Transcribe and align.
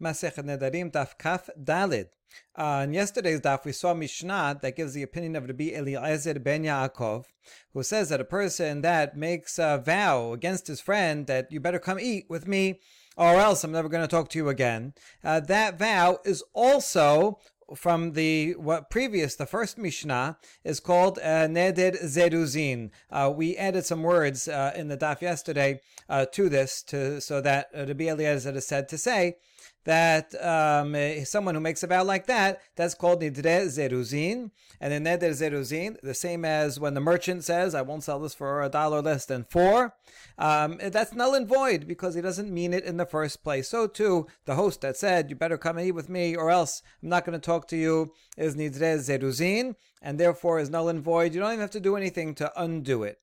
Masech 0.00 0.36
Nedarim 0.36 0.90
Daf 0.90 1.18
Kaf 1.18 1.48
Dalid. 1.62 2.08
Uh, 2.54 2.82
in 2.84 2.92
yesterday's 2.92 3.40
daf, 3.40 3.64
we 3.64 3.72
saw 3.72 3.92
Mishnah 3.92 4.58
that 4.62 4.76
gives 4.76 4.94
the 4.94 5.02
opinion 5.02 5.36
of 5.36 5.46
Rabbi 5.46 5.70
Eliezer 5.74 6.38
ben 6.38 6.64
Yaakov, 6.64 7.24
who 7.72 7.82
says 7.82 8.08
that 8.08 8.20
a 8.20 8.24
person 8.24 8.82
that 8.82 9.16
makes 9.16 9.58
a 9.58 9.82
vow 9.84 10.32
against 10.32 10.66
his 10.68 10.80
friend 10.80 11.26
that 11.26 11.50
you 11.50 11.60
better 11.60 11.78
come 11.78 11.98
eat 11.98 12.26
with 12.28 12.46
me, 12.46 12.80
or 13.16 13.34
else 13.36 13.64
I'm 13.64 13.72
never 13.72 13.88
going 13.88 14.02
to 14.02 14.08
talk 14.08 14.28
to 14.30 14.38
you 14.38 14.48
again. 14.48 14.94
Uh, 15.24 15.40
that 15.40 15.78
vow 15.78 16.18
is 16.24 16.44
also 16.52 17.38
from 17.74 18.12
the 18.12 18.52
what 18.54 18.90
previous 18.90 19.36
the 19.36 19.46
first 19.46 19.78
Mishnah 19.78 20.38
is 20.64 20.80
called 20.80 21.18
uh, 21.18 21.46
Neder 21.46 22.02
Zeruzin. 22.02 22.90
Uh, 23.10 23.32
we 23.34 23.56
added 23.56 23.86
some 23.86 24.02
words 24.02 24.48
uh, 24.48 24.72
in 24.74 24.88
the 24.88 24.96
daf 24.96 25.20
yesterday 25.20 25.80
uh, 26.08 26.26
to 26.32 26.48
this 26.48 26.82
to 26.84 27.20
so 27.20 27.40
that 27.40 27.68
uh, 27.74 27.86
Rabbi 27.86 28.08
Eliezer 28.08 28.50
is 28.56 28.66
said 28.66 28.88
to 28.88 28.98
say 28.98 29.36
that 29.84 30.34
um, 30.44 30.94
someone 31.24 31.54
who 31.54 31.60
makes 31.60 31.82
a 31.82 31.86
vow 31.86 32.04
like 32.04 32.26
that, 32.26 32.60
that's 32.76 32.94
called 32.94 33.22
nidre 33.22 33.66
zeruzin. 33.66 34.50
And 34.80 34.92
in 34.92 35.04
neder 35.04 35.30
zeruzin, 35.30 36.00
the 36.02 36.14
same 36.14 36.44
as 36.44 36.78
when 36.78 36.94
the 36.94 37.00
merchant 37.00 37.44
says, 37.44 37.74
I 37.74 37.82
won't 37.82 38.04
sell 38.04 38.18
this 38.20 38.34
for 38.34 38.62
a 38.62 38.68
dollar 38.68 39.02
less 39.02 39.26
than 39.26 39.44
four, 39.44 39.94
um, 40.38 40.78
that's 40.82 41.14
null 41.14 41.34
and 41.34 41.48
void 41.48 41.86
because 41.86 42.14
he 42.14 42.20
doesn't 42.20 42.52
mean 42.52 42.72
it 42.72 42.84
in 42.84 42.96
the 42.96 43.06
first 43.06 43.42
place. 43.42 43.68
So 43.68 43.86
too, 43.86 44.26
the 44.44 44.54
host 44.54 44.80
that 44.82 44.96
said, 44.96 45.30
you 45.30 45.36
better 45.36 45.58
come 45.58 45.78
and 45.78 45.86
eat 45.86 45.92
with 45.92 46.08
me 46.08 46.34
or 46.36 46.50
else 46.50 46.82
I'm 47.02 47.08
not 47.08 47.24
going 47.24 47.38
to 47.38 47.44
talk 47.44 47.68
to 47.68 47.76
you 47.76 48.12
is 48.36 48.56
nidre 48.56 48.98
zeruzin 48.98 49.76
and 50.02 50.18
therefore 50.18 50.58
is 50.58 50.70
null 50.70 50.88
and 50.88 51.02
void. 51.02 51.34
You 51.34 51.40
don't 51.40 51.50
even 51.50 51.60
have 51.60 51.70
to 51.70 51.80
do 51.80 51.96
anything 51.96 52.34
to 52.36 52.52
undo 52.60 53.02
it. 53.02 53.18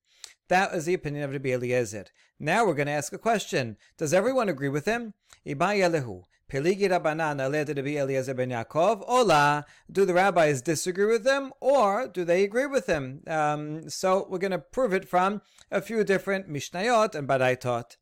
That 0.50 0.74
is 0.74 0.86
the 0.86 0.94
opinion 0.94 1.24
of 1.24 1.32
Rabbi 1.32 1.50
Eliezer. 1.50 2.06
Now 2.40 2.66
we're 2.66 2.74
going 2.76 2.88
to 2.88 2.94
ask 2.94 3.12
a 3.12 3.18
question. 3.18 3.78
Does 3.98 4.14
everyone 4.14 4.48
agree 4.48 4.70
with 4.70 4.86
him? 4.86 5.14
Ibayalehu. 5.46 6.24
Peligi 6.52 6.90
Rabbanan 6.90 7.42
Aled 7.42 7.76
Rabbi 7.76 7.98
Eliezer 7.98 8.34
ben 8.34 8.52
Yaakov. 8.52 9.04
Ola, 9.08 9.66
do 9.92 10.06
the 10.06 10.14
rabbis 10.14 10.62
disagree 10.62 11.06
with 11.06 11.26
them 11.26 11.52
or 11.60 12.08
do 12.08 12.24
they 12.24 12.44
agree 12.44 12.66
with 12.66 12.86
them? 12.86 13.22
Um, 13.28 13.90
so 13.90 14.26
we're 14.30 14.38
going 14.38 14.52
to 14.52 14.60
prove 14.60 14.94
it 14.94 15.10
from 15.10 15.42
a 15.70 15.82
few 15.82 16.06
different 16.06 16.50
Mishnayot 16.50 17.16
and 17.16 17.28
Baraitot. 17.28 17.98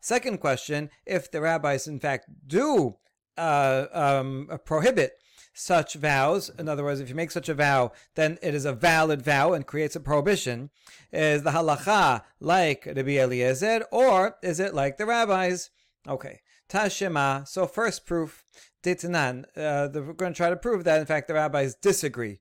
Second 0.00 0.40
question, 0.40 0.90
if 1.06 1.30
the 1.30 1.40
rabbis 1.40 1.86
in 1.86 2.00
fact 2.00 2.28
do 2.48 2.96
uh, 3.38 3.86
um, 3.92 4.48
prohibit 4.64 5.12
such 5.54 5.94
vows, 5.94 6.50
in 6.58 6.68
other 6.68 6.84
words, 6.84 7.00
if 7.00 7.08
you 7.08 7.14
make 7.14 7.30
such 7.30 7.48
a 7.48 7.54
vow, 7.54 7.92
then 8.16 8.38
it 8.42 8.54
is 8.54 8.64
a 8.64 8.72
valid 8.72 9.22
vow 9.22 9.52
and 9.52 9.66
creates 9.66 9.96
a 9.96 10.00
prohibition. 10.00 10.70
Is 11.12 11.42
the 11.42 11.52
halacha 11.52 12.22
like 12.40 12.84
Rabbi 12.86 13.18
Eliezer, 13.18 13.86
or 13.90 14.36
is 14.42 14.60
it 14.60 14.74
like 14.74 14.96
the 14.96 15.06
rabbis? 15.06 15.70
Okay. 16.06 16.40
Tashema. 16.68 17.46
So 17.46 17.66
first 17.66 18.04
proof, 18.04 18.44
Ditnan. 18.82 19.44
Uh, 19.56 19.88
we're 19.94 20.12
going 20.12 20.32
to 20.32 20.36
try 20.36 20.50
to 20.50 20.56
prove 20.56 20.84
that 20.84 21.00
in 21.00 21.06
fact 21.06 21.28
the 21.28 21.34
rabbis 21.34 21.74
disagree 21.74 22.40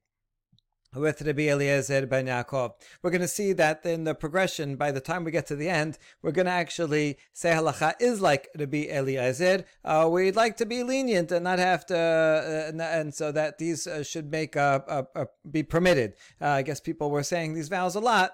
with 0.95 1.21
Rabbi 1.21 1.49
Eliezer 1.49 2.05
ben 2.05 2.27
Yaakov. 2.27 2.73
We're 3.01 3.09
going 3.09 3.21
to 3.21 3.27
see 3.27 3.53
that 3.53 3.85
in 3.85 4.03
the 4.03 4.15
progression, 4.15 4.75
by 4.75 4.91
the 4.91 5.01
time 5.01 5.23
we 5.23 5.31
get 5.31 5.47
to 5.47 5.55
the 5.55 5.69
end, 5.69 5.97
we're 6.21 6.31
going 6.31 6.45
to 6.45 6.51
actually 6.51 7.17
say 7.33 7.51
halacha 7.51 7.93
is 7.99 8.21
like 8.21 8.49
Rabbi 8.57 8.87
Eliezer. 8.89 9.65
Uh, 9.83 10.09
we'd 10.11 10.35
like 10.35 10.57
to 10.57 10.65
be 10.65 10.83
lenient 10.83 11.31
and 11.31 11.43
not 11.43 11.59
have 11.59 11.85
to, 11.87 11.97
uh, 11.97 12.69
and, 12.69 12.81
and, 12.81 13.13
so 13.13 13.31
that 13.31 13.57
these 13.57 13.85
uh, 13.85 14.03
should 14.03 14.31
make 14.31 14.55
a, 14.55 14.83
a, 15.15 15.21
a 15.21 15.27
be 15.49 15.63
permitted. 15.63 16.13
Uh, 16.41 16.47
I 16.47 16.61
guess 16.61 16.79
people 16.79 17.11
were 17.11 17.23
saying 17.23 17.53
these 17.53 17.69
vows 17.69 17.95
a 17.95 17.99
lot. 17.99 18.31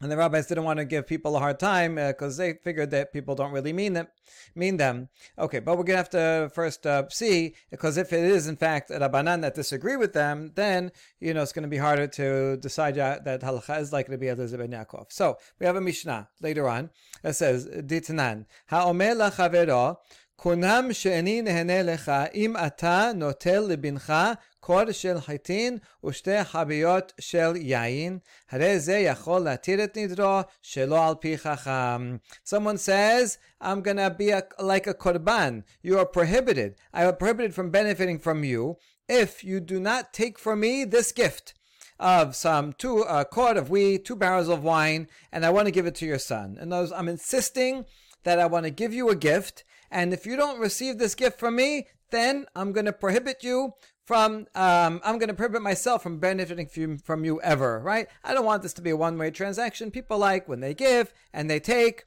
And 0.00 0.10
the 0.10 0.16
rabbis 0.16 0.46
didn't 0.46 0.64
want 0.64 0.78
to 0.78 0.86
give 0.86 1.06
people 1.06 1.36
a 1.36 1.38
hard 1.38 1.60
time 1.60 1.96
because 1.96 2.40
uh, 2.40 2.44
they 2.44 2.52
figured 2.54 2.90
that 2.92 3.12
people 3.12 3.34
don't 3.34 3.52
really 3.52 3.74
mean 3.74 3.92
them. 3.92 4.08
Mean 4.54 4.78
them. 4.78 5.10
Okay, 5.38 5.58
but 5.58 5.76
we're 5.76 5.84
gonna 5.84 5.98
have 5.98 6.10
to 6.10 6.50
first 6.54 6.86
uh, 6.86 7.08
see 7.10 7.54
because 7.70 7.98
if 7.98 8.12
it 8.12 8.24
is 8.24 8.46
in 8.46 8.56
fact 8.56 8.90
rabbanan 8.90 9.42
that 9.42 9.54
disagree 9.54 9.96
with 9.96 10.14
them, 10.14 10.52
then 10.54 10.90
you 11.20 11.34
know 11.34 11.42
it's 11.42 11.52
going 11.52 11.64
to 11.64 11.68
be 11.68 11.76
harder 11.76 12.06
to 12.06 12.56
decide 12.56 12.94
that 12.94 13.42
halacha 13.42 13.80
is 13.80 13.92
likely 13.92 14.14
to 14.14 14.18
be 14.18 14.28
Eliezer 14.28 14.56
ben 14.56 14.70
Yaakov. 14.70 15.06
So 15.10 15.36
we 15.58 15.66
have 15.66 15.76
a 15.76 15.80
mishnah 15.80 16.28
later 16.40 16.66
on 16.68 16.90
that 17.22 17.36
says 17.36 17.66
ditnan 17.66 18.46
lachavero 18.70 19.96
kunam 20.38 20.94
she'eni 20.94 21.38
im 22.34 22.56
ata 22.56 23.12
notel 23.14 23.68
libincha 23.68 24.38
קור 24.59 24.91
של 24.91 25.21
חיטין 25.21 25.77
ושתי 26.05 26.43
חביות 26.43 27.13
של 27.19 27.55
יין, 27.55 28.19
הרי 28.51 28.79
זה 28.79 28.97
יכול 28.97 29.41
להתיר 29.41 29.83
את 29.83 29.97
נדרו 29.97 30.39
שלא 30.61 31.07
על 31.07 31.15
פי 31.19 31.37
חכם. 31.37 32.17
Someone 32.45 32.77
says, 32.77 33.37
I'm 33.61 33.81
gonna 33.81 34.09
be 34.09 34.31
a, 34.31 34.43
like 34.59 34.87
a 34.87 34.93
korban. 34.93 35.63
You 35.83 35.99
are 35.99 36.05
prohibited. 36.05 36.75
I 36.93 37.03
am 37.03 37.15
prohibited 37.15 37.53
from 37.53 37.69
benefiting 37.69 38.19
from 38.19 38.43
you 38.43 38.77
if 39.07 39.43
you 39.43 39.59
do 39.59 39.79
not 39.79 40.13
take 40.13 40.39
from 40.39 40.59
me 40.61 40.83
this 40.83 41.11
gift 41.11 41.53
of 41.99 42.35
some 42.35 42.73
two 42.73 43.01
a 43.01 43.23
quart 43.25 43.57
of 43.57 43.69
wheat, 43.69 44.05
two 44.05 44.15
barrels 44.15 44.49
of 44.49 44.63
wine, 44.63 45.07
and 45.31 45.45
I 45.45 45.49
want 45.49 45.67
to 45.67 45.71
give 45.71 45.85
it 45.85 45.95
to 45.95 46.05
your 46.05 46.19
son. 46.19 46.57
And 46.59 46.71
those 46.71 46.91
I'm 46.91 47.07
insisting 47.07 47.85
that 48.23 48.39
I 48.39 48.47
want 48.47 48.65
to 48.65 48.71
give 48.71 48.93
you 48.93 49.09
a 49.09 49.15
gift, 49.15 49.63
and 49.91 50.13
if 50.13 50.25
you 50.25 50.35
don't 50.35 50.59
receive 50.59 50.97
this 50.97 51.15
gift 51.15 51.39
from 51.39 51.55
me, 51.55 51.87
then 52.11 52.45
I'm 52.55 52.71
going 52.71 52.85
to 52.85 52.93
prohibit 52.93 53.43
you 53.43 53.73
from 54.10 54.48
um, 54.56 55.00
I'm 55.04 55.20
going 55.20 55.28
to 55.28 55.34
prohibit 55.34 55.62
myself 55.62 56.02
from 56.02 56.18
benefiting 56.18 56.98
from, 56.98 57.24
you 57.24 57.40
ever, 57.42 57.78
right? 57.78 58.08
I 58.24 58.34
don't 58.34 58.44
want 58.44 58.64
this 58.64 58.72
to 58.72 58.82
be 58.82 58.90
a 58.90 58.96
one-way 58.96 59.30
transaction. 59.30 59.92
People 59.92 60.18
like 60.18 60.48
when 60.48 60.58
they 60.58 60.74
give 60.74 61.14
and 61.32 61.48
they 61.48 61.60
take. 61.60 62.02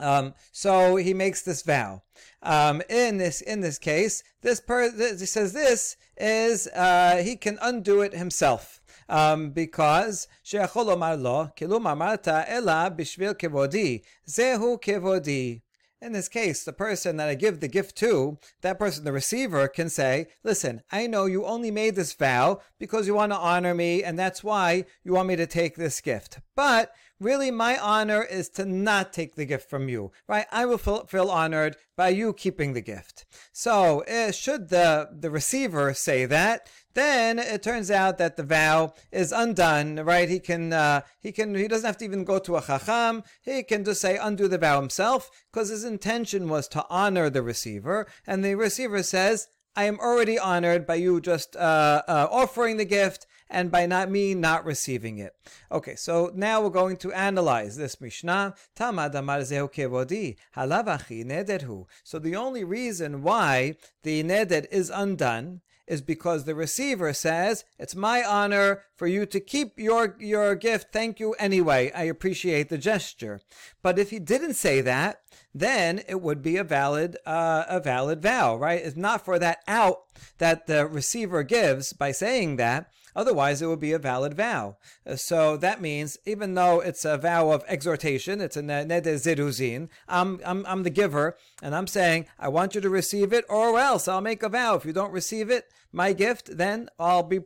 Um, 0.00 0.34
so 0.50 0.96
he 0.96 1.14
makes 1.14 1.42
this 1.42 1.62
vow. 1.62 2.02
Um, 2.42 2.82
in 2.90 3.18
this 3.18 3.42
in 3.42 3.60
this 3.60 3.78
case, 3.78 4.24
this 4.42 4.58
person 4.58 5.16
he 5.16 5.26
says 5.26 5.52
this 5.52 5.96
is 6.16 6.66
uh, 6.74 7.22
he 7.22 7.36
can 7.36 7.58
undo 7.62 8.00
it 8.00 8.12
himself. 8.12 8.80
Um, 9.08 9.50
because 9.50 10.26
lo, 10.52 11.52
ela 11.62 12.90
bishvil 12.98 13.34
kevodi, 13.36 14.02
zehu 14.28 14.82
kevodi. 14.82 15.60
In 16.04 16.12
this 16.12 16.28
case, 16.28 16.64
the 16.64 16.74
person 16.74 17.16
that 17.16 17.30
I 17.30 17.34
give 17.34 17.60
the 17.60 17.66
gift 17.68 17.96
to, 17.96 18.36
that 18.60 18.78
person, 18.78 19.04
the 19.04 19.12
receiver, 19.12 19.66
can 19.68 19.88
say, 19.88 20.26
Listen, 20.42 20.82
I 20.92 21.06
know 21.06 21.24
you 21.24 21.46
only 21.46 21.70
made 21.70 21.94
this 21.94 22.12
vow 22.12 22.60
because 22.78 23.06
you 23.06 23.14
want 23.14 23.32
to 23.32 23.38
honor 23.38 23.74
me, 23.74 24.04
and 24.04 24.18
that's 24.18 24.44
why 24.44 24.84
you 25.02 25.14
want 25.14 25.28
me 25.28 25.36
to 25.36 25.46
take 25.46 25.76
this 25.76 26.02
gift. 26.02 26.40
But 26.54 26.92
really, 27.18 27.50
my 27.50 27.78
honor 27.78 28.22
is 28.22 28.50
to 28.50 28.66
not 28.66 29.14
take 29.14 29.34
the 29.34 29.46
gift 29.46 29.70
from 29.70 29.88
you, 29.88 30.12
right? 30.28 30.44
I 30.52 30.66
will 30.66 30.76
feel, 30.76 31.30
honored 31.30 31.76
by 31.96 32.10
you 32.10 32.34
keeping 32.34 32.74
the 32.74 32.82
gift. 32.82 33.24
So, 33.50 34.04
uh, 34.04 34.30
should 34.30 34.68
the, 34.68 35.08
the 35.10 35.30
receiver 35.30 35.94
say 35.94 36.26
that, 36.26 36.68
then 36.94 37.38
it 37.38 37.62
turns 37.62 37.90
out 37.90 38.18
that 38.18 38.36
the 38.36 38.42
vow 38.42 38.94
is 39.12 39.32
undone, 39.32 39.96
right? 39.96 40.28
He 40.28 40.40
can, 40.40 40.72
uh, 40.72 41.02
he 41.20 41.32
can, 41.32 41.54
he 41.54 41.68
doesn't 41.68 41.86
have 41.86 41.98
to 41.98 42.04
even 42.04 42.24
go 42.24 42.38
to 42.38 42.56
a 42.56 42.62
chacham. 42.62 43.22
He 43.42 43.62
can 43.62 43.84
just 43.84 44.00
say 44.00 44.16
undo 44.16 44.48
the 44.48 44.58
vow 44.58 44.80
himself 44.80 45.30
because 45.52 45.68
his 45.68 45.84
intention 45.84 46.48
was 46.48 46.68
to 46.68 46.84
honor 46.88 47.30
the 47.30 47.42
receiver. 47.42 48.06
And 48.26 48.44
the 48.44 48.54
receiver 48.54 49.02
says, 49.02 49.48
I 49.76 49.84
am 49.84 49.98
already 49.98 50.38
honored 50.38 50.86
by 50.86 50.94
you 50.96 51.20
just 51.20 51.56
uh, 51.56 52.02
uh, 52.06 52.28
offering 52.30 52.76
the 52.76 52.84
gift 52.84 53.26
and 53.50 53.70
by 53.70 53.86
not 53.86 54.08
me 54.08 54.34
not 54.34 54.64
receiving 54.64 55.18
it. 55.18 55.32
Okay, 55.70 55.96
so 55.96 56.30
now 56.34 56.60
we're 56.60 56.70
going 56.70 56.96
to 56.98 57.12
analyze 57.12 57.76
this 57.76 58.00
Mishnah. 58.00 58.54
Tamad 58.76 59.14
amar 59.14 59.40
kevodi 59.40 60.36
halavachi 60.56 61.24
nederhu. 61.24 61.86
So 62.04 62.20
the 62.20 62.36
only 62.36 62.62
reason 62.62 63.22
why 63.22 63.74
the 64.04 64.22
neder 64.22 64.66
is 64.70 64.90
undone 64.90 65.60
is 65.86 66.00
because 66.00 66.44
the 66.44 66.54
receiver 66.54 67.12
says, 67.12 67.64
It's 67.78 67.94
my 67.94 68.22
honor 68.24 68.84
for 68.96 69.06
you 69.06 69.26
to 69.26 69.40
keep 69.40 69.78
your, 69.78 70.16
your 70.18 70.54
gift. 70.54 70.92
Thank 70.92 71.20
you 71.20 71.32
anyway. 71.34 71.90
I 71.92 72.04
appreciate 72.04 72.68
the 72.68 72.78
gesture. 72.78 73.40
But 73.82 73.98
if 73.98 74.10
he 74.10 74.18
didn't 74.18 74.54
say 74.54 74.80
that, 74.80 75.20
then 75.54 76.02
it 76.08 76.20
would 76.20 76.42
be 76.42 76.56
a 76.56 76.64
valid 76.64 77.16
uh, 77.24 77.64
a 77.68 77.80
valid 77.80 78.22
vow, 78.22 78.56
right? 78.56 78.82
It's 78.82 78.96
not 78.96 79.24
for 79.24 79.38
that 79.38 79.58
out 79.68 79.98
that 80.38 80.66
the 80.66 80.86
receiver 80.86 81.42
gives 81.42 81.92
by 81.92 82.12
saying 82.12 82.56
that. 82.56 82.90
Otherwise, 83.16 83.62
it 83.62 83.66
would 83.66 83.80
be 83.80 83.92
a 83.92 83.98
valid 83.98 84.34
vow. 84.34 84.76
So 85.16 85.56
that 85.58 85.80
means, 85.80 86.18
even 86.26 86.54
though 86.54 86.80
it's 86.80 87.04
a 87.04 87.18
vow 87.18 87.50
of 87.50 87.64
exhortation, 87.68 88.40
it's 88.40 88.56
a 88.56 88.62
zeruzin, 88.62 89.88
I'm, 90.08 90.40
I'm, 90.44 90.64
I'm 90.66 90.82
the 90.82 90.90
giver, 90.90 91.36
and 91.62 91.74
I'm 91.74 91.86
saying, 91.86 92.26
I 92.38 92.48
want 92.48 92.74
you 92.74 92.80
to 92.80 92.90
receive 92.90 93.32
it, 93.32 93.44
or 93.48 93.78
else 93.78 94.08
I'll 94.08 94.20
make 94.20 94.42
a 94.42 94.48
vow. 94.48 94.74
If 94.74 94.84
you 94.84 94.92
don't 94.92 95.12
receive 95.12 95.50
it, 95.50 95.66
my 95.92 96.12
gift, 96.12 96.56
then 96.56 96.88
I'll 96.98 97.22
be, 97.22 97.40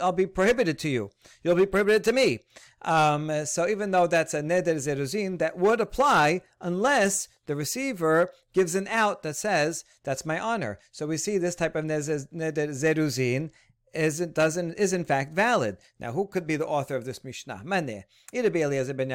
I'll 0.00 0.12
be 0.12 0.26
prohibited 0.26 0.78
to 0.80 0.88
you. 0.88 1.10
You'll 1.42 1.54
be 1.54 1.66
prohibited 1.66 2.02
to 2.04 2.12
me. 2.12 2.40
Um, 2.82 3.46
so 3.46 3.68
even 3.68 3.92
though 3.92 4.06
that's 4.06 4.34
a 4.34 4.42
neder 4.42 4.76
zeruzin, 4.76 5.38
that 5.38 5.56
would 5.56 5.80
apply 5.80 6.42
unless 6.60 7.28
the 7.46 7.56
receiver 7.56 8.30
gives 8.52 8.74
an 8.74 8.88
out 8.88 9.22
that 9.22 9.36
says, 9.36 9.84
that's 10.02 10.26
my 10.26 10.38
honor. 10.38 10.78
So 10.90 11.06
we 11.06 11.16
see 11.16 11.38
this 11.38 11.54
type 11.54 11.76
of 11.76 11.84
neder 11.84 12.26
zeruzin 12.32 13.50
isn't 13.94 14.34
doesn't 14.34 14.74
is 14.74 14.92
in 14.92 15.04
fact 15.04 15.32
valid. 15.32 15.76
Now, 15.98 16.12
who 16.12 16.26
could 16.26 16.46
be 16.46 16.56
the 16.56 16.66
author 16.66 16.96
of 16.96 17.04
this 17.04 17.24
Mishnah? 17.24 17.62
Mane. 17.64 18.04
If 18.32 18.44
it's 18.46 18.56
Eliezer 18.56 18.94
ben 18.94 19.08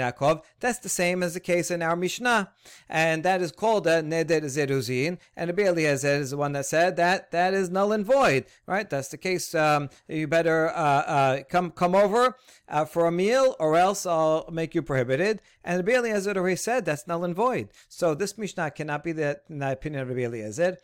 Yaakov, 0.00 0.42
that's 0.60 0.78
the 0.78 0.88
same 0.88 1.22
as 1.22 1.34
the 1.34 1.40
case 1.40 1.70
in 1.70 1.82
our 1.82 1.96
Mishnah, 1.96 2.50
and 2.88 3.22
that 3.24 3.42
is 3.42 3.52
called 3.52 3.86
a 3.86 4.02
neder 4.02 4.42
zeruzin. 4.44 5.18
And 5.36 5.48
Rabbi 5.48 5.62
Eliezer 5.62 6.14
is 6.14 6.30
the 6.30 6.36
one 6.36 6.52
that 6.52 6.66
said 6.66 6.96
that 6.96 7.30
that 7.30 7.54
is 7.54 7.70
null 7.70 7.92
and 7.92 8.04
void. 8.04 8.46
Right? 8.66 8.88
That's 8.88 9.08
the 9.08 9.18
case. 9.18 9.54
Um, 9.54 9.90
you 10.08 10.26
better 10.26 10.68
uh, 10.68 10.72
uh, 10.72 11.42
come 11.48 11.70
come 11.70 11.94
over 11.94 12.36
uh, 12.68 12.84
for 12.84 13.06
a 13.06 13.12
meal, 13.12 13.56
or 13.58 13.76
else 13.76 14.06
I'll 14.06 14.48
make 14.50 14.74
you 14.74 14.82
prohibited. 14.82 15.42
And 15.64 15.76
Rabbi 15.86 15.98
Eliezer 15.98 16.36
already 16.36 16.56
said 16.56 16.84
that's 16.84 17.06
null 17.06 17.24
and 17.24 17.34
void. 17.34 17.68
So 17.88 18.14
this 18.14 18.38
Mishnah 18.38 18.70
cannot 18.70 19.04
be 19.04 19.12
the, 19.12 19.40
the 19.48 19.72
opinion 19.72 20.02
of 20.02 20.08
Rabbi 20.08 20.22
Eliezer. 20.22 20.78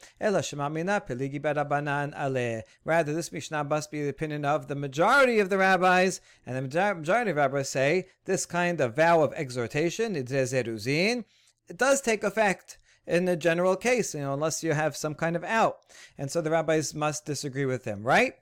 Rather, 2.85 3.15
this 3.15 3.33
Mishnah 3.33 3.65
must 3.65 3.91
be 3.91 4.03
the 4.03 4.09
opinion 4.09 4.45
of 4.45 4.69
the 4.69 4.75
majority 4.75 5.39
of 5.39 5.49
the 5.49 5.59
rabbis, 5.59 6.21
and 6.45 6.57
the 6.57 6.63
majority 6.63 7.31
of 7.31 7.37
rabbis 7.37 7.71
say 7.71 8.07
this 8.27 8.45
kind 8.45 8.81
of 8.81 8.97
vow 8.97 9.23
of 9.23 9.33
exhortation, 9.33 10.15
it 10.15 10.27
does 11.77 12.01
take 12.01 12.23
effect 12.23 12.79
in 13.07 13.25
the 13.25 13.37
general 13.37 13.77
case, 13.77 14.15
you 14.15 14.21
know, 14.21 14.35
unless 14.35 14.63
you 14.63 14.73
have 14.73 14.97
some 14.97 15.15
kind 15.15 15.37
of 15.37 15.45
out. 15.45 15.79
And 16.19 16.31
so 16.31 16.41
the 16.41 16.51
rabbis 16.51 16.95
must 16.95 17.25
disagree 17.25 17.65
with 17.65 17.85
him, 17.85 18.03
right? 18.03 18.35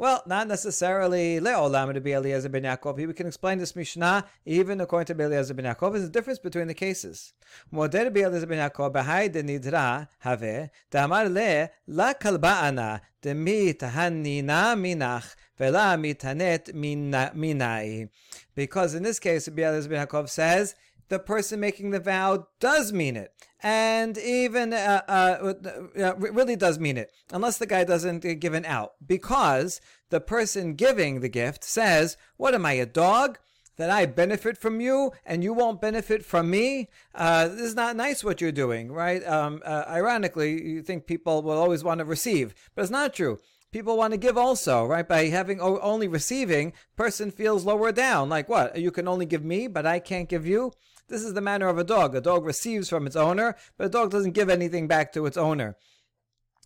Well, 0.00 0.22
not 0.26 0.46
necessarily 0.46 1.40
le'olam 1.40 1.92
to 1.92 2.00
be 2.00 2.12
Eliezer 2.12 2.48
ben 2.48 2.62
Yaakov. 2.62 3.04
We 3.04 3.12
can 3.12 3.26
explain 3.26 3.58
this 3.58 3.74
Mishnah 3.74 4.26
even 4.46 4.80
according 4.80 5.12
to 5.12 5.24
Eliezer 5.24 5.54
ben 5.54 5.64
Yaakov. 5.64 5.94
There's 5.94 6.04
a 6.04 6.08
difference 6.08 6.38
between 6.38 6.68
the 6.68 6.74
cases. 6.74 7.32
Moder 7.72 8.08
be 8.08 8.22
Eliezer 8.22 8.46
ben 8.46 8.70
Yaakov 8.70 8.92
b'hai 8.92 9.32
de 9.32 9.42
nidra 9.42 10.06
have 10.20 10.70
damar 10.92 11.28
le 11.28 11.70
la 11.88 12.14
kalba'ana 12.14 13.00
de 13.22 13.34
mi 13.34 13.74
tahanina 13.74 14.78
minach 14.78 15.34
vela 15.58 15.96
mitanet 15.98 16.72
minai. 16.72 18.08
Because 18.54 18.94
in 18.94 19.02
this 19.02 19.18
case, 19.18 19.48
Eliezer 19.48 19.88
ben 19.88 20.06
Yaakov 20.06 20.28
says 20.28 20.76
the 21.08 21.18
person 21.18 21.60
making 21.60 21.90
the 21.90 22.00
vow 22.00 22.46
does 22.60 22.92
mean 22.92 23.16
it 23.16 23.32
and 23.60 24.16
even 24.18 24.72
uh, 24.72 25.02
uh, 25.08 25.54
uh, 25.98 26.14
really 26.16 26.56
does 26.56 26.78
mean 26.78 26.96
it, 26.96 27.10
unless 27.32 27.58
the 27.58 27.66
guy 27.66 27.84
doesn't 27.84 28.20
give 28.40 28.54
an 28.54 28.64
out, 28.64 28.92
because 29.04 29.80
the 30.10 30.20
person 30.20 30.74
giving 30.74 31.20
the 31.20 31.28
gift 31.28 31.64
says, 31.64 32.16
"What 32.36 32.54
am 32.54 32.66
I, 32.66 32.74
a 32.74 32.86
dog?" 32.86 33.38
That 33.76 33.90
I 33.90 34.06
benefit 34.06 34.58
from 34.58 34.80
you 34.80 35.12
and 35.24 35.44
you 35.44 35.52
won't 35.52 35.80
benefit 35.80 36.24
from 36.24 36.50
me. 36.50 36.88
Uh, 37.14 37.46
this 37.46 37.60
is 37.60 37.74
not 37.76 37.94
nice 37.94 38.24
what 38.24 38.40
you're 38.40 38.50
doing, 38.50 38.90
right? 38.90 39.24
Um, 39.24 39.62
uh, 39.64 39.84
ironically, 39.86 40.60
you 40.60 40.82
think 40.82 41.06
people 41.06 41.42
will 41.42 41.58
always 41.58 41.84
want 41.84 42.00
to 42.00 42.04
receive, 42.04 42.56
but 42.74 42.82
it's 42.82 42.90
not 42.90 43.14
true 43.14 43.38
people 43.70 43.96
want 43.96 44.12
to 44.12 44.18
give 44.18 44.38
also, 44.38 44.84
right? 44.84 45.06
By 45.06 45.26
having 45.26 45.60
only 45.60 46.08
receiving, 46.08 46.72
person 46.96 47.30
feels 47.30 47.64
lower 47.64 47.92
down. 47.92 48.28
Like 48.28 48.48
what? 48.48 48.78
You 48.78 48.90
can 48.90 49.06
only 49.06 49.26
give 49.26 49.44
me, 49.44 49.66
but 49.66 49.86
I 49.86 49.98
can't 50.00 50.28
give 50.28 50.46
you. 50.46 50.72
This 51.08 51.22
is 51.22 51.34
the 51.34 51.40
manner 51.40 51.68
of 51.68 51.78
a 51.78 51.84
dog. 51.84 52.14
A 52.14 52.20
dog 52.20 52.44
receives 52.44 52.88
from 52.88 53.06
its 53.06 53.16
owner, 53.16 53.56
but 53.76 53.86
a 53.86 53.90
dog 53.90 54.10
doesn't 54.10 54.32
give 54.32 54.50
anything 54.50 54.86
back 54.86 55.12
to 55.12 55.26
its 55.26 55.36
owner. 55.36 55.76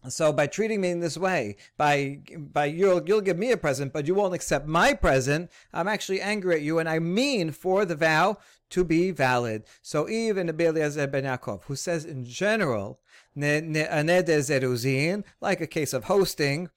So 0.08 0.32
by 0.32 0.48
treating 0.48 0.80
me 0.80 0.90
in 0.90 0.98
this 0.98 1.16
way, 1.16 1.54
by 1.76 2.18
by 2.36 2.64
you'll 2.64 3.06
you'll 3.06 3.20
give 3.20 3.38
me 3.38 3.52
a 3.52 3.56
present, 3.56 3.92
but 3.92 4.08
you 4.08 4.16
won't 4.16 4.34
accept 4.34 4.66
my 4.66 4.94
present, 4.94 5.48
I'm 5.72 5.86
actually 5.86 6.20
angry 6.20 6.56
at 6.56 6.62
you, 6.62 6.80
and 6.80 6.88
I 6.88 6.98
mean 6.98 7.52
for 7.52 7.84
the 7.84 7.94
vow 7.94 8.38
to 8.70 8.84
be 8.84 9.12
valid. 9.12 9.62
So 9.80 10.08
even 10.08 10.48
Eliezer 10.48 11.06
ben 11.06 11.22
Yaakov, 11.22 11.62
who 11.64 11.76
says 11.76 12.04
in 12.04 12.24
general, 12.24 12.98
like 13.36 13.62
a 15.60 15.66
case 15.68 15.92
of 15.92 16.04
hosting, 16.04 16.70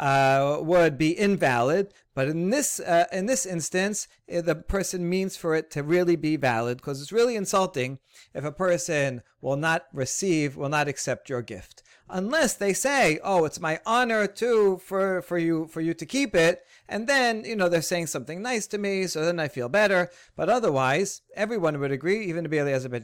uh, 0.00 0.56
would 0.62 0.96
be 0.96 1.16
invalid. 1.16 1.92
But 2.14 2.28
in 2.28 2.50
this 2.50 2.80
uh, 2.80 3.04
in 3.12 3.26
this 3.26 3.46
instance, 3.46 4.08
eh, 4.28 4.40
the 4.40 4.56
person 4.56 5.08
means 5.08 5.36
for 5.36 5.54
it 5.54 5.70
to 5.72 5.82
really 5.82 6.16
be 6.16 6.36
valid 6.36 6.78
because 6.78 7.00
it's 7.00 7.12
really 7.12 7.36
insulting 7.36 7.98
if 8.34 8.42
a 8.44 8.50
person 8.50 9.22
will 9.40 9.56
not 9.56 9.86
receive, 9.92 10.56
will 10.56 10.68
not 10.70 10.88
accept 10.88 11.28
your 11.28 11.42
gift, 11.42 11.82
unless 12.08 12.54
they 12.54 12.72
say, 12.72 13.20
"Oh, 13.22 13.44
it's 13.44 13.60
my 13.60 13.78
honor 13.86 14.26
to 14.26 14.78
for 14.78 15.22
for 15.22 15.38
you 15.38 15.68
for 15.68 15.82
you 15.82 15.94
to 15.94 16.06
keep 16.06 16.34
it," 16.34 16.62
and 16.88 17.06
then 17.06 17.44
you 17.44 17.54
know 17.54 17.68
they're 17.68 17.82
saying 17.82 18.06
something 18.06 18.42
nice 18.42 18.66
to 18.68 18.78
me, 18.78 19.06
so 19.06 19.24
then 19.24 19.38
I 19.38 19.48
feel 19.48 19.68
better. 19.68 20.10
But 20.34 20.48
otherwise, 20.48 21.22
everyone 21.36 21.78
would 21.78 21.92
agree, 21.92 22.24
even 22.24 22.44
to 22.44 22.50
be 22.50 22.58
Eliezer 22.58 22.88
ben 22.88 23.02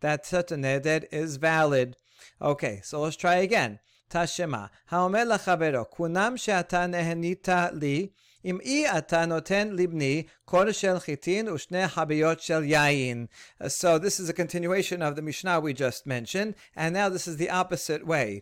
that 0.00 0.26
such 0.26 0.52
a 0.52 0.56
neder 0.56 1.04
is 1.10 1.36
valid. 1.36 1.96
Okay, 2.40 2.80
so 2.84 3.00
let's 3.00 3.16
try 3.16 3.36
again. 3.36 3.80
תשמע, 4.08 4.64
האומר 4.90 5.24
לחברו, 5.24 5.90
כונם 5.90 6.32
שאתה 6.36 6.86
נהנית 6.86 7.48
לי, 7.72 8.08
אם 8.45 8.59
אי 8.61 8.97
אתה 8.97 9.25
נותן 9.25 9.69
לבני 9.71 10.23
קור 10.45 10.71
של 10.71 10.99
חיטין 10.99 11.49
ושני 11.49 11.87
חביות 11.87 12.39
של 12.39 12.63
יין. 12.63 13.25
So 13.63 13.99
this 13.99 14.19
is 14.19 14.29
a 14.29 14.33
continuation 14.33 15.01
of 15.01 15.15
the 15.15 15.21
Mishnah 15.21 15.59
we 15.59 15.73
just 15.73 16.05
mentioned, 16.05 16.55
and 16.75 16.93
now 16.93 17.09
this 17.09 17.27
is 17.27 17.37
the 17.37 17.49
opposite 17.49 18.05
way. 18.05 18.41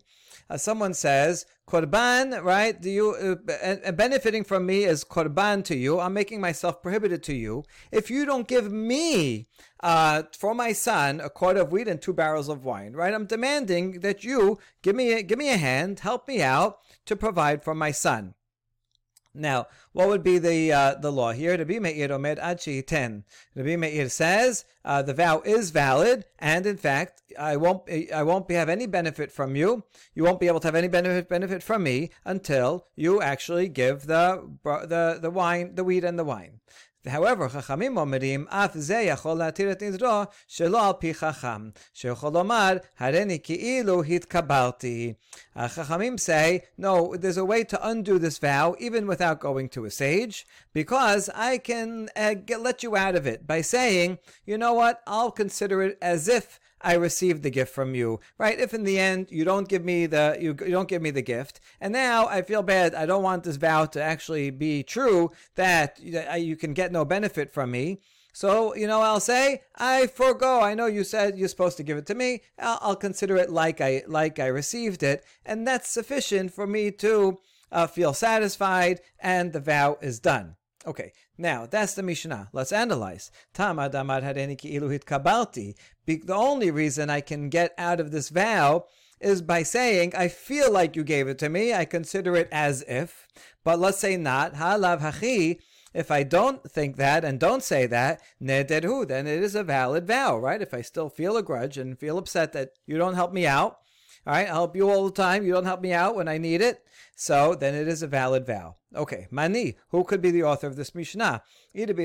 Uh, 0.50 0.57
someone 0.57 0.94
says, 0.94 1.46
Korban, 1.69 2.44
right? 2.44 2.81
Do 2.81 2.90
you 2.90 3.38
uh, 3.48 3.86
uh, 3.86 3.92
benefiting 3.92 4.44
from 4.44 4.66
me 4.66 4.86
is 4.86 5.04
korban 5.04 5.63
to 5.66 5.75
you? 5.75 6.00
I'm 6.00 6.13
making 6.13 6.42
myself 6.42 6.81
prohibited 6.81 7.22
to 7.24 7.36
you. 7.36 7.63
If 7.92 8.10
you 8.10 8.25
don't 8.25 8.48
give 8.48 8.72
me, 8.72 9.48
uh, 9.81 10.24
for 10.36 10.56
my 10.56 10.72
son, 10.72 11.19
a 11.19 11.30
quart 11.30 11.57
of 11.57 11.72
wheat 11.72 11.88
and 11.88 12.01
two 12.01 12.13
barrels 12.13 12.50
of 12.50 12.66
wine, 12.66 12.94
right? 12.94 13.13
I'm 13.13 13.28
demanding 13.28 14.00
that 14.00 14.24
you 14.24 14.57
give 14.81 14.96
me 14.96 15.13
a, 15.13 15.22
give 15.22 15.38
me 15.38 15.50
a 15.51 15.57
hand, 15.57 16.00
help 16.00 16.28
me 16.28 16.42
out 16.42 16.80
to 17.06 17.16
provide 17.16 17.63
for 17.63 17.75
my 17.75 17.92
son. 17.92 18.34
Now, 19.35 19.67
what 19.93 20.09
would 20.09 20.23
be 20.23 20.39
the 20.39 20.73
uh, 20.73 20.95
the 20.95 21.11
law 21.11 21.33
here? 21.33 21.59
Rabbi 21.59 21.81
Meir 21.81 22.09
omed 22.09 22.39
achi 22.41 22.83
ten. 22.83 23.25
Rabbi 23.57 23.75
Meir 23.75 24.09
says 24.09 24.65
uh, 24.85 25.03
the 25.03 25.15
vow 25.15 25.43
is 25.45 25.71
valid, 25.71 26.25
and 26.39 26.65
in 26.67 26.77
fact, 26.77 27.23
I 27.39 27.57
won't 27.57 27.83
I 28.15 28.23
won't 28.23 28.49
have 28.51 28.69
any 28.69 28.87
benefit 28.87 29.33
from 29.33 29.57
you. 29.57 29.85
You 30.15 30.23
won't 30.23 30.39
be 30.39 30.47
able 30.47 30.61
to 30.61 30.69
have 30.69 30.77
any 30.77 30.89
benefit 30.89 31.29
benefit 31.29 31.63
from 31.63 31.83
me 31.83 32.11
until 32.25 32.87
you 32.95 33.21
actually 33.21 33.69
give 33.69 34.07
the 34.07 34.49
the 34.63 35.19
the 35.21 35.31
wine, 35.31 35.75
the 35.75 35.85
wheat, 35.85 36.05
and 36.05 36.19
the 36.19 36.25
wine. 36.25 36.61
However, 37.07 37.48
חכמים 37.50 37.98
אומרים, 37.98 38.46
אף 38.50 38.72
זה 38.74 38.96
יכול 38.96 39.38
להתיר 39.38 39.72
את 39.72 39.84
נדרו 39.84 40.24
שלא 40.48 40.88
על 40.88 40.94
פי 41.00 41.13
חכם, 41.13 41.69
שיכול 41.94 42.34
לומר, 42.34 42.78
הריני 43.00 43.40
כאילו 43.44 44.04
התקבלתי. 44.04 45.13
Chachamim 45.56 46.18
say, 46.18 46.60
no, 46.78 47.16
there's 47.16 47.38
a 47.38 47.46
way 47.46 47.63
to 47.63 47.88
undo 47.88 48.19
this 48.19 48.38
vow 48.38 48.75
even 48.80 49.07
without 49.07 49.40
going 49.40 49.69
to 49.69 49.86
a 49.86 49.92
sage, 49.92 50.46
because 50.74 51.30
I 51.30 51.57
can 51.57 52.10
uh, 52.16 52.34
get, 52.34 52.62
let 52.62 52.84
you 52.84 52.98
out 52.98 53.16
of 53.16 53.25
it 53.25 53.48
by 53.48 53.62
saying, 53.62 54.18
you 54.46 54.57
know 54.57 54.74
what, 54.74 55.01
I'll 55.07 55.31
consider 55.31 55.81
it 55.81 55.98
as 56.01 56.28
if 56.28 56.60
I 56.85 56.95
received 56.95 57.43
the 57.43 57.50
gift 57.50 57.75
from 57.75 57.95
you, 57.95 58.21
right? 58.38 58.59
If 58.61 58.75
in 58.75 58.85
the 58.85 58.99
end 58.99 59.29
you 59.31 59.45
don't 59.45 59.69
give 59.69 59.85
me 59.85 60.07
the 60.07 60.37
you, 60.38 60.49
you 60.49 60.71
don't 60.71 60.88
give 60.88 61.03
me 61.03 61.11
the 61.11 61.23
gift, 61.23 61.61
and 61.81 61.93
now 61.93 62.26
I 62.29 62.43
feel 62.43 62.62
bad. 62.62 62.95
I 62.95 63.07
don't 63.07 63.23
want 63.23 63.45
this 63.45 63.57
vow 63.57 63.87
to 63.87 64.03
actually 64.03 64.50
be 64.50 64.83
true 64.83 65.31
that 65.55 65.99
you 66.00 66.57
can 66.57 66.75
get 66.75 66.93
no 66.93 67.05
benefit 67.05 67.53
from 67.53 67.71
me. 67.71 68.00
So, 68.37 68.75
you 68.75 68.88
know, 68.88 69.00
I'll 69.00 69.21
say, 69.21 69.62
I 69.76 70.09
forego. 70.09 70.61
I 70.61 70.75
know 70.75 70.87
you 70.87 71.05
said 71.05 71.38
you're 71.38 71.47
supposed 71.49 71.76
to 71.76 71.85
give 71.85 71.97
it 71.97 72.07
to 72.07 72.17
me. 72.17 72.43
I'll, 72.59 72.79
I'll 72.83 72.97
consider 72.97 73.37
it 73.37 73.49
like 73.49 73.81
I 73.81 74.03
like 74.07 74.38
I 74.38 74.47
received 74.47 75.03
it, 75.03 75.25
and 75.47 75.67
that's 75.67 75.88
sufficient 75.88 76.53
for 76.53 76.67
me 76.67 76.91
to 76.91 77.38
uh, 77.71 77.87
feel 77.87 78.12
satisfied, 78.12 79.00
and 79.21 79.53
the 79.53 79.61
vow 79.61 79.99
is 80.03 80.19
done. 80.21 80.57
Okay, 80.87 81.12
now 81.38 81.67
that's 81.67 81.95
the 81.95 82.03
Mishnah. 82.03 82.50
Let's 82.53 82.73
analyze. 82.73 83.31
Kabalti. 85.07 85.75
The 86.07 86.35
only 86.35 86.71
reason 86.71 87.09
I 87.09 87.21
can 87.23 87.49
get 87.49 87.73
out 87.79 88.00
of 88.00 88.11
this 88.11 88.29
vow 88.29 88.85
is 89.21 89.41
by 89.41 89.62
saying, 89.62 90.12
I 90.14 90.29
feel 90.29 90.71
like 90.71 90.95
you 90.97 91.03
gave 91.03 91.29
it 91.29 91.38
to 91.38 91.49
me. 91.49 91.73
I 91.73 91.87
consider 91.87 92.37
it 92.37 92.49
as 92.53 92.85
if. 92.87 93.26
But 93.64 93.79
let's 93.79 93.99
say 93.99 94.19
not. 94.19 94.55
Halav 94.55 95.00
hachi. 95.00 95.61
If 95.95 96.11
I 96.11 96.25
don't 96.25 96.69
think 96.69 96.97
that 96.97 97.25
and 97.25 97.38
don't 97.38 97.62
say 97.62 97.87
that, 97.87 98.21
nederhu, 98.43 99.07
then 99.07 99.29
it 99.29 99.43
is 99.43 99.55
a 99.55 99.62
valid 99.62 100.09
vow, 100.09 100.37
right? 100.37 100.61
If 100.61 100.75
I 100.75 100.83
still 100.83 101.09
feel 101.09 101.37
a 101.37 101.43
grudge 101.43 101.79
and 101.79 101.97
feel 101.97 102.19
upset 102.19 102.53
that 102.53 102.73
you 102.85 102.99
don't 102.99 103.14
help 103.14 103.33
me 103.33 103.47
out, 103.47 103.79
all 104.26 104.33
right, 104.35 104.49
I'll 104.49 104.55
help 104.55 104.75
you 104.75 104.91
all 104.91 105.05
the 105.05 105.12
time. 105.12 105.45
You 105.45 105.53
don't 105.53 105.64
help 105.64 105.81
me 105.81 105.93
out 105.93 106.17
when 106.17 106.26
I 106.29 106.38
need 106.38 106.62
it. 106.62 106.83
So 107.16 107.54
then 107.54 107.75
it 107.75 107.88
is 107.88 108.02
a 108.02 108.06
valid 108.06 108.47
vow. 108.47 108.76
Okay, 108.94 109.26
Mani, 109.30 109.76
who 109.88 110.04
could 110.04 110.21
be 110.21 110.30
the 110.30 110.42
author 110.42 110.66
of 110.66 110.76
this 110.76 110.94
Mishnah? 110.94 111.42
According 111.75 111.97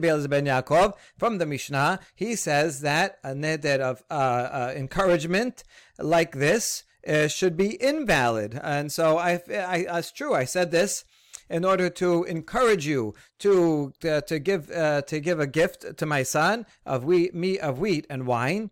to 0.00 0.08
Eliezer 0.08 0.28
ben 0.28 0.46
Yaakov, 0.46 0.94
from 1.18 1.38
the 1.38 1.46
Mishnah, 1.46 1.98
he 2.14 2.36
says 2.36 2.80
that 2.80 3.18
a 3.24 3.30
neder 3.30 3.80
of 3.80 4.02
uh, 4.10 4.14
uh, 4.14 4.72
encouragement 4.76 5.64
like 5.98 6.36
this 6.36 6.84
uh, 7.06 7.26
should 7.26 7.56
be 7.56 7.80
invalid. 7.82 8.60
And 8.62 8.92
so 8.92 9.18
I, 9.18 9.40
I, 9.50 9.86
it's 9.88 10.12
true, 10.12 10.34
I 10.34 10.44
said 10.44 10.70
this 10.70 11.04
in 11.48 11.64
order 11.64 11.88
to 11.88 12.24
encourage 12.24 12.86
you 12.86 13.14
to 13.38 13.92
to, 14.00 14.20
to 14.22 14.38
give 14.38 14.70
uh, 14.70 15.02
to 15.02 15.20
give 15.20 15.40
a 15.40 15.46
gift 15.46 15.96
to 15.96 16.06
my 16.06 16.22
son 16.22 16.66
of 16.84 17.04
wheat, 17.04 17.34
me 17.34 17.58
of 17.58 17.78
wheat 17.78 18.06
and 18.10 18.26
wine. 18.26 18.70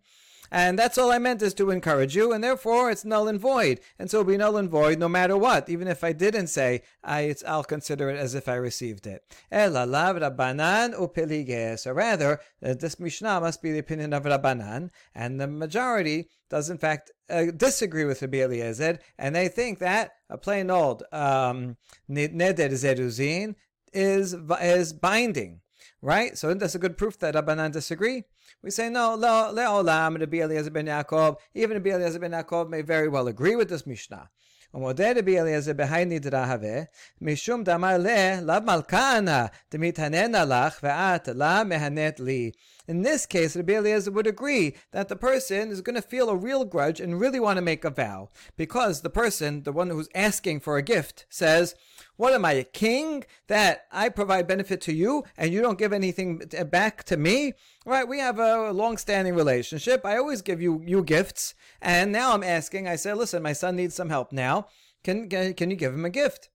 And 0.55 0.79
that's 0.79 0.97
all 0.97 1.11
I 1.11 1.17
meant 1.17 1.41
is 1.41 1.53
to 1.55 1.69
encourage 1.69 2.15
you, 2.15 2.31
and 2.31 2.41
therefore 2.41 2.89
it's 2.89 3.03
null 3.03 3.27
and 3.27 3.37
void. 3.37 3.81
And 3.99 4.09
so 4.09 4.21
it'll 4.21 4.31
be 4.31 4.37
null 4.37 4.55
and 4.55 4.69
void 4.69 4.99
no 4.99 5.09
matter 5.09 5.35
what. 5.35 5.67
Even 5.67 5.89
if 5.89 6.01
I 6.01 6.13
didn't 6.13 6.47
say, 6.47 6.81
I, 7.03 7.23
it's 7.23 7.43
I'll 7.43 7.65
consider 7.65 8.09
it 8.09 8.15
as 8.15 8.35
if 8.35 8.47
I 8.47 8.55
received 8.55 9.05
it. 9.05 9.21
Elalav 9.51 10.17
Rabbanan 10.17 10.97
upelige. 10.97 11.77
So 11.77 11.91
rather, 11.91 12.39
uh, 12.63 12.73
this 12.73 13.01
Mishnah 13.01 13.41
must 13.41 13.61
be 13.61 13.73
the 13.73 13.79
opinion 13.79 14.13
of 14.13 14.23
Rabbanan, 14.23 14.91
and 15.13 15.41
the 15.41 15.47
majority 15.47 16.29
does 16.49 16.69
in 16.69 16.77
fact 16.77 17.11
uh, 17.29 17.47
disagree 17.57 18.05
with 18.05 18.21
Rabbi 18.21 18.37
Eliezer, 18.37 18.99
and 19.19 19.35
they 19.35 19.49
think 19.49 19.79
that 19.79 20.11
a 20.29 20.37
plain 20.37 20.71
old 20.71 21.03
um, 21.11 21.75
neder 22.09 22.71
zeruzin 22.71 23.55
is 23.91 24.33
is 24.61 24.93
binding, 24.93 25.59
right? 26.01 26.37
So 26.37 26.53
that's 26.53 26.75
a 26.75 26.79
good 26.79 26.97
proof 26.97 27.19
that 27.19 27.35
Rabbanan 27.35 27.73
disagree. 27.73 28.23
We 28.64 28.70
say 28.70 28.88
no, 28.88 29.14
lo 29.14 29.52
leolam 29.54 30.18
Rabbi 30.18 30.38
Eliezer 30.38 30.70
ben 30.70 30.86
Yaakov. 30.86 31.36
Even 31.54 31.76
Rabbi 31.78 31.90
Eliezer 31.90 32.18
ben 32.18 32.32
Yaakov 32.32 32.68
may 32.68 32.82
very 32.82 33.08
well 33.08 33.28
agree 33.28 33.56
with 33.56 33.68
this 33.68 33.86
Mishnah. 33.86 34.30
ומודה 34.74 35.12
רבי 35.16 35.40
אליעזר 35.40 35.72
בהי 35.72 36.04
נדרה 36.04 36.52
הווה, 36.52 36.82
משום 37.20 37.64
דאמר 37.64 37.98
לה, 37.98 38.40
לאו 38.40 38.54
מלכה 38.64 39.18
אנא, 39.18 39.44
דמתהננה 39.72 40.44
לך, 40.44 40.78
ואת 40.82 41.28
לה 41.28 41.64
מהנית 41.64 42.20
לי. 42.20 42.50
In 42.88 43.02
this 43.02 43.24
case, 43.26 43.56
Rabbi 43.56 43.74
Eliezer 43.74 44.10
would 44.10 44.26
agree 44.26 44.74
that 44.90 45.08
the 45.08 45.14
person 45.14 45.70
is 45.70 45.80
going 45.80 45.94
to 45.94 46.02
feel 46.02 46.28
a 46.28 46.36
real 46.36 46.64
grudge 46.64 46.98
and 47.00 47.20
really 47.20 47.38
want 47.38 47.56
to 47.56 47.62
make 47.62 47.84
a 47.84 47.90
vow. 47.90 48.30
Because 48.56 49.02
the 49.02 49.10
person, 49.10 49.62
the 49.62 49.70
one 49.70 49.90
who's 49.90 50.08
asking 50.12 50.58
for 50.60 50.76
a 50.76 50.82
gift, 50.82 51.24
says, 51.28 51.76
what 52.16 52.34
am 52.34 52.44
I, 52.44 52.52
a 52.52 52.64
king 52.64 53.24
that 53.46 53.86
I 53.92 54.08
provide 54.08 54.48
benefit 54.48 54.80
to 54.82 54.92
you 54.92 55.24
and 55.36 55.52
you 55.52 55.62
don't 55.62 55.78
give 55.78 55.92
anything 55.92 56.38
back 56.70 57.04
to 57.04 57.16
me? 57.16 57.54
Right? 57.85 58.07
We 58.07 58.19
have 58.19 58.39
a 58.39 58.71
long-standing 58.71 59.35
relationship. 59.35 60.05
I 60.05 60.17
always 60.17 60.41
give 60.41 60.59
you 60.61 60.81
you 60.85 61.03
gifts, 61.03 61.53
and 61.81 62.11
now 62.11 62.33
I'm 62.33 62.43
asking. 62.43 62.87
I 62.87 62.95
say, 62.95 63.13
listen, 63.13 63.43
my 63.43 63.53
son 63.53 63.75
needs 63.75 63.93
some 63.93 64.09
help 64.09 64.31
now. 64.31 64.67
Can 65.03 65.29
can 65.29 65.53
can 65.53 65.69
you 65.69 65.77
give 65.77 65.93
him 65.93 66.05
a 66.05 66.09
gift? 66.09 66.49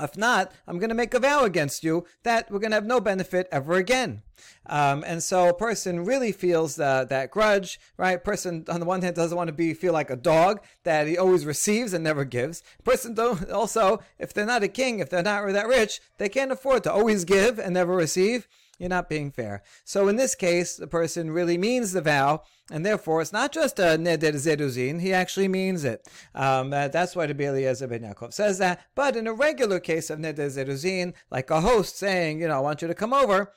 If 0.00 0.16
not, 0.16 0.52
I'm 0.66 0.78
going 0.78 0.88
to 0.88 0.94
make 0.94 1.14
a 1.14 1.20
vow 1.20 1.44
against 1.44 1.84
you 1.84 2.06
that 2.24 2.50
we're 2.50 2.58
going 2.58 2.70
to 2.70 2.76
have 2.76 2.86
no 2.86 3.00
benefit 3.00 3.46
ever 3.52 3.74
again. 3.74 4.22
Um, 4.66 5.04
and 5.06 5.22
so 5.22 5.48
a 5.48 5.54
person 5.54 6.04
really 6.04 6.32
feels 6.32 6.80
uh, 6.80 7.04
that 7.04 7.30
grudge, 7.30 7.78
right? 7.96 8.22
Person 8.22 8.64
on 8.68 8.80
the 8.80 8.86
one 8.86 9.02
hand 9.02 9.14
doesn't 9.14 9.36
want 9.36 9.48
to 9.48 9.52
be 9.52 9.74
feel 9.74 9.92
like 9.92 10.10
a 10.10 10.16
dog 10.16 10.60
that 10.82 11.06
he 11.06 11.16
always 11.16 11.46
receives 11.46 11.92
and 11.92 12.02
never 12.02 12.24
gives. 12.24 12.62
Person 12.84 13.16
also, 13.52 14.00
if 14.18 14.32
they're 14.32 14.46
not 14.46 14.64
a 14.64 14.68
king, 14.68 14.98
if 14.98 15.10
they're 15.10 15.22
not 15.22 15.52
that 15.52 15.68
rich, 15.68 16.00
they 16.18 16.28
can't 16.28 16.52
afford 16.52 16.82
to 16.84 16.92
always 16.92 17.24
give 17.24 17.58
and 17.58 17.74
never 17.74 17.94
receive 17.94 18.48
you're 18.82 18.88
not 18.88 19.08
being 19.08 19.30
fair. 19.30 19.62
So 19.84 20.08
in 20.08 20.16
this 20.16 20.34
case, 20.34 20.74
the 20.74 20.88
person 20.88 21.30
really 21.30 21.56
means 21.56 21.92
the 21.92 22.00
vow, 22.00 22.42
and 22.68 22.84
therefore 22.84 23.22
it's 23.22 23.32
not 23.32 23.52
just 23.52 23.78
a 23.78 23.96
neder 23.96 24.34
zeruzin, 24.34 25.00
he 25.00 25.12
actually 25.12 25.46
means 25.46 25.84
it. 25.84 26.08
Um, 26.34 26.72
uh, 26.72 26.88
that's 26.88 27.14
why 27.14 27.26
the 27.26 27.44
Eliezer 27.44 27.86
ben 27.86 28.02
Yaakov 28.02 28.32
says 28.32 28.58
that. 28.58 28.84
But 28.96 29.14
in 29.14 29.28
a 29.28 29.32
regular 29.32 29.78
case 29.78 30.10
of 30.10 30.18
neder 30.18 30.50
zeruzin, 30.50 31.14
like 31.30 31.48
a 31.50 31.60
host 31.60 31.96
saying, 31.96 32.40
you 32.40 32.48
know, 32.48 32.56
I 32.56 32.58
want 32.58 32.82
you 32.82 32.88
to 32.88 32.94
come 32.94 33.14
over, 33.14 33.52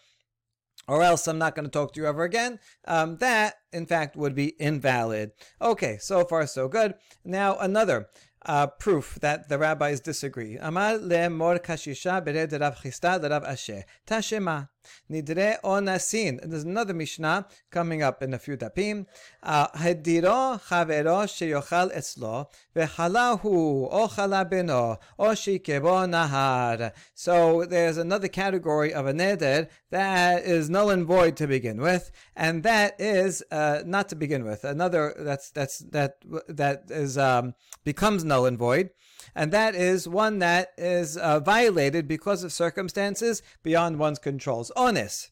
or 0.88 1.02
else 1.02 1.28
I'm 1.28 1.40
not 1.40 1.56
going 1.56 1.66
to 1.66 1.72
talk 1.72 1.94
to 1.94 2.02
you 2.02 2.06
ever 2.06 2.24
again, 2.24 2.60
um, 2.88 3.18
that 3.18 3.56
in 3.74 3.88
fact 3.88 4.16
would 4.16 4.36
be 4.36 4.54
invalid. 4.60 5.32
Okay, 5.60 5.98
so 6.00 6.24
far 6.24 6.46
so 6.46 6.68
good. 6.68 6.94
Now 7.24 7.58
another 7.58 8.10
uh, 8.46 8.68
proof 8.68 9.18
that 9.22 9.50
the 9.50 9.58
rabbis 9.58 10.02
disagree. 10.02 10.58
Amar 10.58 11.00
le 11.00 11.32
mor 11.32 11.58
kashisha 11.58 12.24
bered 12.24 12.60
Rav 12.62 12.76
Chisda 12.76 13.28
Rav 13.28 13.44
Ashi. 13.44 13.82
Tashema. 14.06 14.70
Nidre 15.12 15.58
onasin. 15.64 16.40
There's 16.44 16.64
another 16.64 16.94
Mishnah 16.94 17.48
coming 17.72 18.02
up 18.02 18.22
in 18.22 18.34
a 18.34 18.40
few 18.40 18.58
dapim. 18.58 19.06
Hediro 19.44 20.62
chavero 20.62 21.26
sheyochal 21.26 21.96
etzlo 21.96 22.48
vechalahu 22.76 23.88
o 23.92 24.08
chala 24.08 24.50
beno 24.50 24.98
o 25.20 25.26
shikebo 25.28 26.08
nahar. 26.10 26.92
So 27.14 27.66
there's 27.66 27.98
another 27.98 28.28
category 28.28 28.94
of 28.94 29.08
a 29.08 29.14
neder 29.14 29.70
that 29.92 30.44
is 30.44 30.70
null 30.70 30.90
and 30.90 31.06
void 31.06 31.38
to 31.38 31.48
begin 31.48 31.82
with, 31.82 32.12
and 32.36 32.64
that 32.64 33.00
is 33.00 33.44
uh, 33.52 33.84
not 33.86 34.10
to 34.10 34.16
begin 34.16 34.44
with. 34.44 34.64
Another 34.64 35.14
that's 35.18 35.52
that's 35.52 35.80
that 35.80 36.18
that 36.48 36.84
is 36.90 37.18
um, 37.18 37.56
becomes 37.84 38.24
null 38.24 38.46
and 38.46 38.58
void 38.58 38.90
and 39.34 39.52
that 39.52 39.76
is 39.76 40.08
one 40.08 40.40
that 40.40 40.74
is 40.78 41.18
uh, 41.18 41.40
violated 41.40 42.08
because 42.08 42.44
of 42.44 42.52
circumstances 42.52 43.42
beyond 43.64 43.98
one's 43.98 44.20
controls. 44.20 44.72
Honest. 44.76 45.32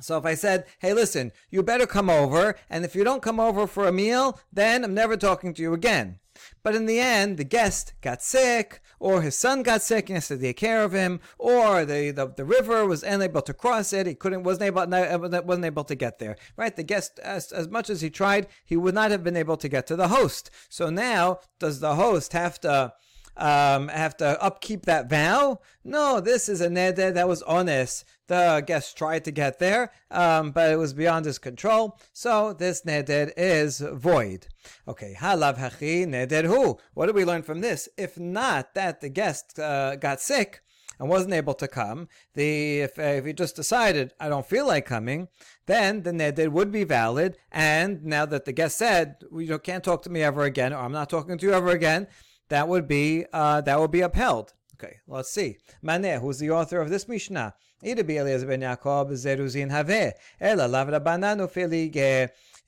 So 0.00 0.18
if 0.18 0.24
I 0.24 0.34
said, 0.34 0.64
hey, 0.80 0.92
listen, 0.92 1.30
you 1.50 1.62
better 1.62 1.86
come 1.86 2.10
over, 2.10 2.56
and 2.68 2.84
if 2.84 2.96
you 2.96 3.04
don't 3.04 3.22
come 3.22 3.38
over 3.38 3.66
for 3.66 3.86
a 3.86 3.92
meal, 3.92 4.40
then 4.52 4.84
I'm 4.84 4.94
never 4.94 5.16
talking 5.16 5.54
to 5.54 5.62
you 5.62 5.72
again. 5.72 6.18
But 6.64 6.74
in 6.74 6.86
the 6.86 6.98
end, 6.98 7.36
the 7.36 7.44
guest 7.44 7.94
got 8.00 8.20
sick, 8.20 8.80
or 8.98 9.22
his 9.22 9.38
son 9.38 9.62
got 9.62 9.82
sick 9.82 10.08
and 10.08 10.16
has 10.16 10.28
to 10.28 10.36
take 10.38 10.56
care 10.56 10.82
of 10.82 10.92
him, 10.92 11.20
or 11.38 11.84
the, 11.84 12.10
the, 12.10 12.26
the 12.26 12.44
river 12.44 12.84
was 12.86 13.04
unable 13.04 13.42
to 13.42 13.54
cross 13.54 13.92
it, 13.92 14.08
he 14.08 14.14
couldn't 14.14 14.42
wasn't 14.42 14.64
able 14.64 14.84
wasn't 14.86 15.64
able 15.64 15.84
to 15.84 15.94
get 15.94 16.18
there. 16.18 16.36
Right? 16.56 16.74
The 16.74 16.82
guest, 16.82 17.20
as, 17.20 17.52
as 17.52 17.68
much 17.68 17.88
as 17.88 18.00
he 18.00 18.10
tried, 18.10 18.48
he 18.64 18.76
would 18.76 18.94
not 18.94 19.12
have 19.12 19.22
been 19.22 19.36
able 19.36 19.56
to 19.58 19.68
get 19.68 19.86
to 19.86 19.96
the 19.96 20.08
host. 20.08 20.50
So 20.68 20.90
now, 20.90 21.38
does 21.60 21.78
the 21.78 21.94
host 21.94 22.32
have 22.32 22.60
to 22.62 22.94
um, 23.36 23.88
have 23.88 24.16
to 24.18 24.40
upkeep 24.42 24.86
that 24.86 25.08
vow. 25.08 25.60
No, 25.84 26.20
this 26.20 26.48
is 26.48 26.60
a 26.60 26.68
neder 26.68 27.12
that 27.12 27.28
was 27.28 27.42
ones. 27.46 28.04
The 28.26 28.62
guest 28.66 28.96
tried 28.96 29.24
to 29.24 29.30
get 29.30 29.58
there, 29.58 29.92
um, 30.10 30.50
but 30.52 30.70
it 30.70 30.76
was 30.76 30.94
beyond 30.94 31.26
his 31.26 31.38
control. 31.38 31.98
So 32.12 32.54
this 32.54 32.82
neder 32.82 33.32
is 33.36 33.80
void. 33.80 34.48
Okay, 34.88 35.14
halav 35.18 35.58
hachi 35.58 36.06
neder 36.06 36.46
hu. 36.46 36.78
What 36.94 37.06
do 37.06 37.12
we 37.12 37.24
learn 37.24 37.42
from 37.42 37.60
this? 37.60 37.88
If 37.98 38.18
not 38.18 38.74
that 38.74 39.00
the 39.00 39.10
guest 39.10 39.58
uh, 39.58 39.96
got 39.96 40.20
sick, 40.20 40.62
and 40.98 41.08
wasn't 41.08 41.34
able 41.34 41.54
to 41.54 41.68
come, 41.68 42.08
the 42.34 42.82
if, 42.82 42.98
uh, 42.98 43.02
if 43.02 43.24
he 43.24 43.32
just 43.32 43.56
decided 43.56 44.12
I 44.20 44.28
don't 44.28 44.46
feel 44.46 44.66
like 44.66 44.86
coming, 44.86 45.28
then 45.66 46.02
the 46.02 46.12
neder 46.12 46.48
would 46.48 46.70
be 46.70 46.84
valid. 46.84 47.36
And 47.50 48.04
now 48.04 48.26
that 48.26 48.44
the 48.44 48.52
guest 48.52 48.78
said 48.78 49.16
you 49.36 49.58
can't 49.58 49.84
talk 49.84 50.02
to 50.02 50.10
me 50.10 50.22
ever 50.22 50.44
again, 50.44 50.72
or 50.72 50.78
I'm 50.78 50.92
not 50.92 51.10
talking 51.10 51.38
to 51.38 51.46
you 51.46 51.52
ever 51.52 51.70
again, 51.70 52.06
that 52.48 52.68
would 52.68 52.86
be 52.88 53.24
uh, 53.32 53.60
that 53.62 53.78
would 53.80 53.90
be 53.90 54.00
upheld. 54.00 54.54
Okay, 54.74 54.96
let's 55.06 55.30
see. 55.30 55.56
Maneh, 55.82 56.20
who's 56.20 56.38
the 56.38 56.50
author 56.50 56.80
of 56.80 56.90
this 56.90 57.08
Mishnah? 57.08 57.54
It 57.82 58.06
be 58.06 58.16
Elizabeth 58.16 58.60
Zeruzin 58.60 59.70
Have. 59.70 60.14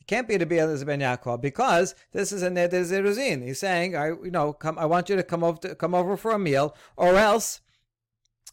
can't 0.07 0.29
be 0.29 0.39
to 0.39 0.47
be 0.47 0.59
Eliezer 0.59 0.85
ben 0.85 1.01
Yaakov 1.01 1.41
because 1.41 1.95
this 2.13 2.31
is 2.31 2.43
a 2.43 2.49
neder 2.49 2.85
zeruzin. 2.85 3.43
He's 3.43 3.59
saying, 3.59 3.97
I, 3.97 4.09
you 4.09 4.31
know, 4.31 4.53
come, 4.53 4.79
I 4.79 4.87
want 4.87 5.09
you 5.09 5.17
to 5.17 5.23
come 5.23 5.43
over 5.43 5.59
to, 5.59 5.75
come 5.75 5.95
over 5.95 6.17
for 6.17 6.31
a 6.31 6.39
meal, 6.39 6.77
or 6.97 7.17
else 7.17 7.61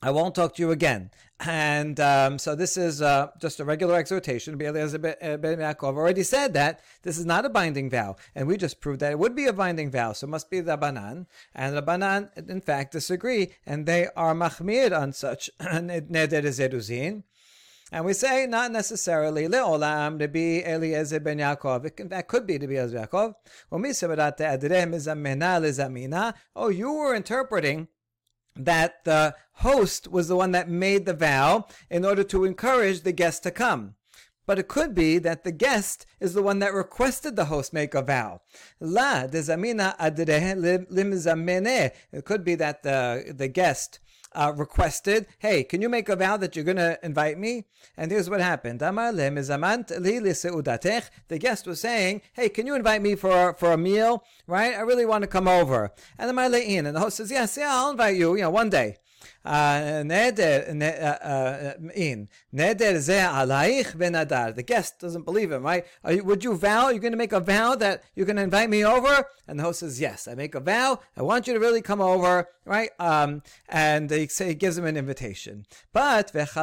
I 0.04 0.12
won't 0.12 0.36
talk 0.36 0.54
to 0.56 0.62
you 0.62 0.72
again. 0.72 1.12
And 1.40 1.98
um, 1.98 2.38
so 2.38 2.56
this 2.56 2.76
is 2.76 3.02
uh, 3.02 3.30
just 3.40 3.62
a 3.62 3.64
regular 3.64 3.96
exhortation. 3.96 4.62
Eliezer 4.62 5.00
ben 5.00 5.16
Yaakov 5.20 5.96
already 5.96 6.24
said 6.24 6.54
that 6.56 6.82
this 7.04 7.18
is 7.18 7.26
not 7.26 7.46
a 7.46 7.50
binding 7.50 7.90
vow, 7.90 8.18
and 8.36 8.46
we 8.46 8.58
just 8.58 8.82
proved 8.82 9.00
that 9.00 9.14
it 9.14 9.20
would 9.20 9.34
be 9.34 9.46
a 9.46 9.54
binding 9.54 9.90
vow. 9.90 10.12
So 10.12 10.28
it 10.28 10.30
must 10.30 10.50
be 10.50 10.60
the 10.60 10.76
Banan, 10.76 11.26
and 11.56 11.78
the 11.78 11.82
Banan, 11.82 12.30
in 12.36 12.60
fact, 12.60 12.92
disagree, 12.92 13.54
and 13.66 13.86
they 13.86 14.10
are 14.18 14.36
machmir 14.36 14.92
on 14.98 15.14
such 15.14 15.50
neder 15.62 16.44
zeruzin. 16.44 17.24
And 17.94 18.04
we 18.04 18.14
say 18.14 18.46
not 18.46 18.72
necessarily 18.72 19.48
leolam 19.48 20.20
to 20.20 20.28
be 20.28 20.66
Eliezer 20.66 21.22
ben 21.22 21.38
Yaakov. 21.38 22.10
That 22.10 22.28
could 22.28 22.46
be 22.46 22.60
to 22.60 22.68
be 22.68 22.76
Yaakov. 22.76 23.36
Oh, 26.56 26.70
you 26.70 26.92
were 26.92 27.16
interpreting 27.16 27.88
that 28.56 29.04
the 29.04 29.36
host 29.54 30.08
was 30.12 30.28
the 30.28 30.36
one 30.36 30.52
that 30.52 30.70
made 30.70 31.06
the 31.06 31.14
vow 31.14 31.68
in 31.90 32.06
order 32.06 32.24
to 32.24 32.46
encourage 32.46 33.02
the 33.02 33.12
guest 33.12 33.44
to 33.44 33.52
come. 33.52 33.96
But 34.46 34.60
it 34.60 34.68
could 34.68 34.94
be 34.94 35.20
that 35.20 35.46
the 35.46 35.54
guest 35.54 36.06
is 36.20 36.34
the 36.34 36.44
one 36.44 36.60
that 36.60 36.74
requested 36.74 37.38
the 37.38 37.46
host 37.46 37.72
make 37.72 37.94
a 37.94 38.02
vow. 38.02 38.42
La. 38.80 39.24
It 39.24 39.46
could 42.26 42.44
be 42.44 42.56
that 42.56 42.84
the 42.84 43.34
the 43.38 43.48
guest 43.48 44.00
uh, 44.36 44.54
requested, 44.56 45.28
"Hey, 45.40 45.64
can 45.64 45.82
you 45.82 45.90
make 45.90 46.10
a 46.10 46.16
vow 46.16 46.38
that 46.38 46.56
you're 46.56 46.66
going 46.66 46.78
to 46.78 47.00
invite 47.04 47.38
me?" 47.38 47.66
And 47.98 48.12
here's 48.12 48.30
what 48.30 48.42
happened: 48.42 48.80
The 51.28 51.40
guest 51.40 51.68
was 51.68 51.80
saying, 51.80 52.22
"Hey, 52.34 52.50
can 52.50 52.68
you 52.68 52.76
invite 52.76 53.02
me 53.02 53.16
for 53.16 53.54
for 53.54 53.72
a 53.72 53.78
meal? 53.78 54.24
Right? 54.48 54.76
I 54.76 54.82
really 54.82 55.06
want 55.06 55.22
to 55.24 55.28
come 55.28 55.48
over." 55.48 55.92
And 56.18 56.30
the 56.30 56.34
and 56.86 56.96
the 56.96 57.00
host 57.00 57.18
says, 57.18 57.32
"Yes, 57.32 57.58
yeah, 57.58 57.74
I'll 57.74 57.92
invite 57.92 58.16
you. 58.16 58.36
You 58.36 58.42
know, 58.44 58.50
one 58.50 58.70
day." 58.70 58.98
The 64.56 64.64
guest 64.66 65.00
doesn't 65.00 65.26
believe 65.26 65.52
him, 65.52 65.64
right? 65.64 65.86
You, 66.10 66.24
would 66.24 66.44
you 66.44 66.56
vow? 66.56 66.90
You're 66.90 67.00
going 67.00 67.14
to 67.14 67.18
make 67.18 67.34
a 67.34 67.40
vow 67.40 67.76
that 67.76 68.04
you're 68.16 68.26
going 68.26 68.38
to 68.38 68.44
invite 68.44 68.70
me 68.70 68.86
over? 68.86 69.26
And 69.48 69.60
the 69.60 69.64
host 69.64 69.82
says, 69.82 70.00
yes. 70.00 70.28
I 70.28 70.36
make 70.36 70.56
a 70.56 70.60
vow. 70.60 71.00
I 71.18 71.22
want 71.22 71.48
you 71.48 71.54
to 71.54 71.60
really 71.60 71.82
come 71.82 72.02
over, 72.02 72.48
right? 72.66 72.90
Um, 73.00 73.44
and 73.68 74.10
he, 74.10 74.28
say, 74.28 74.50
he 74.50 74.56
gives 74.56 74.78
him 74.78 74.86
an 74.86 74.98
invitation. 74.98 75.66
But. 75.92 76.32
That's 76.34 76.54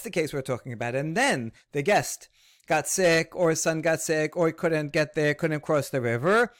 the 0.00 0.10
case 0.10 0.32
we're 0.32 0.42
talking 0.42 0.72
about. 0.72 0.94
And 0.94 1.16
then 1.16 1.52
the 1.72 1.82
guest 1.82 2.28
got 2.66 2.88
sick, 2.88 3.36
or 3.36 3.50
his 3.50 3.62
son 3.62 3.82
got 3.82 4.00
sick, 4.00 4.36
or 4.36 4.46
he 4.46 4.52
couldn't 4.52 4.92
get 4.92 5.14
there, 5.14 5.34
couldn't 5.34 5.60
cross 5.60 5.90
the 5.90 6.00
river. 6.00 6.52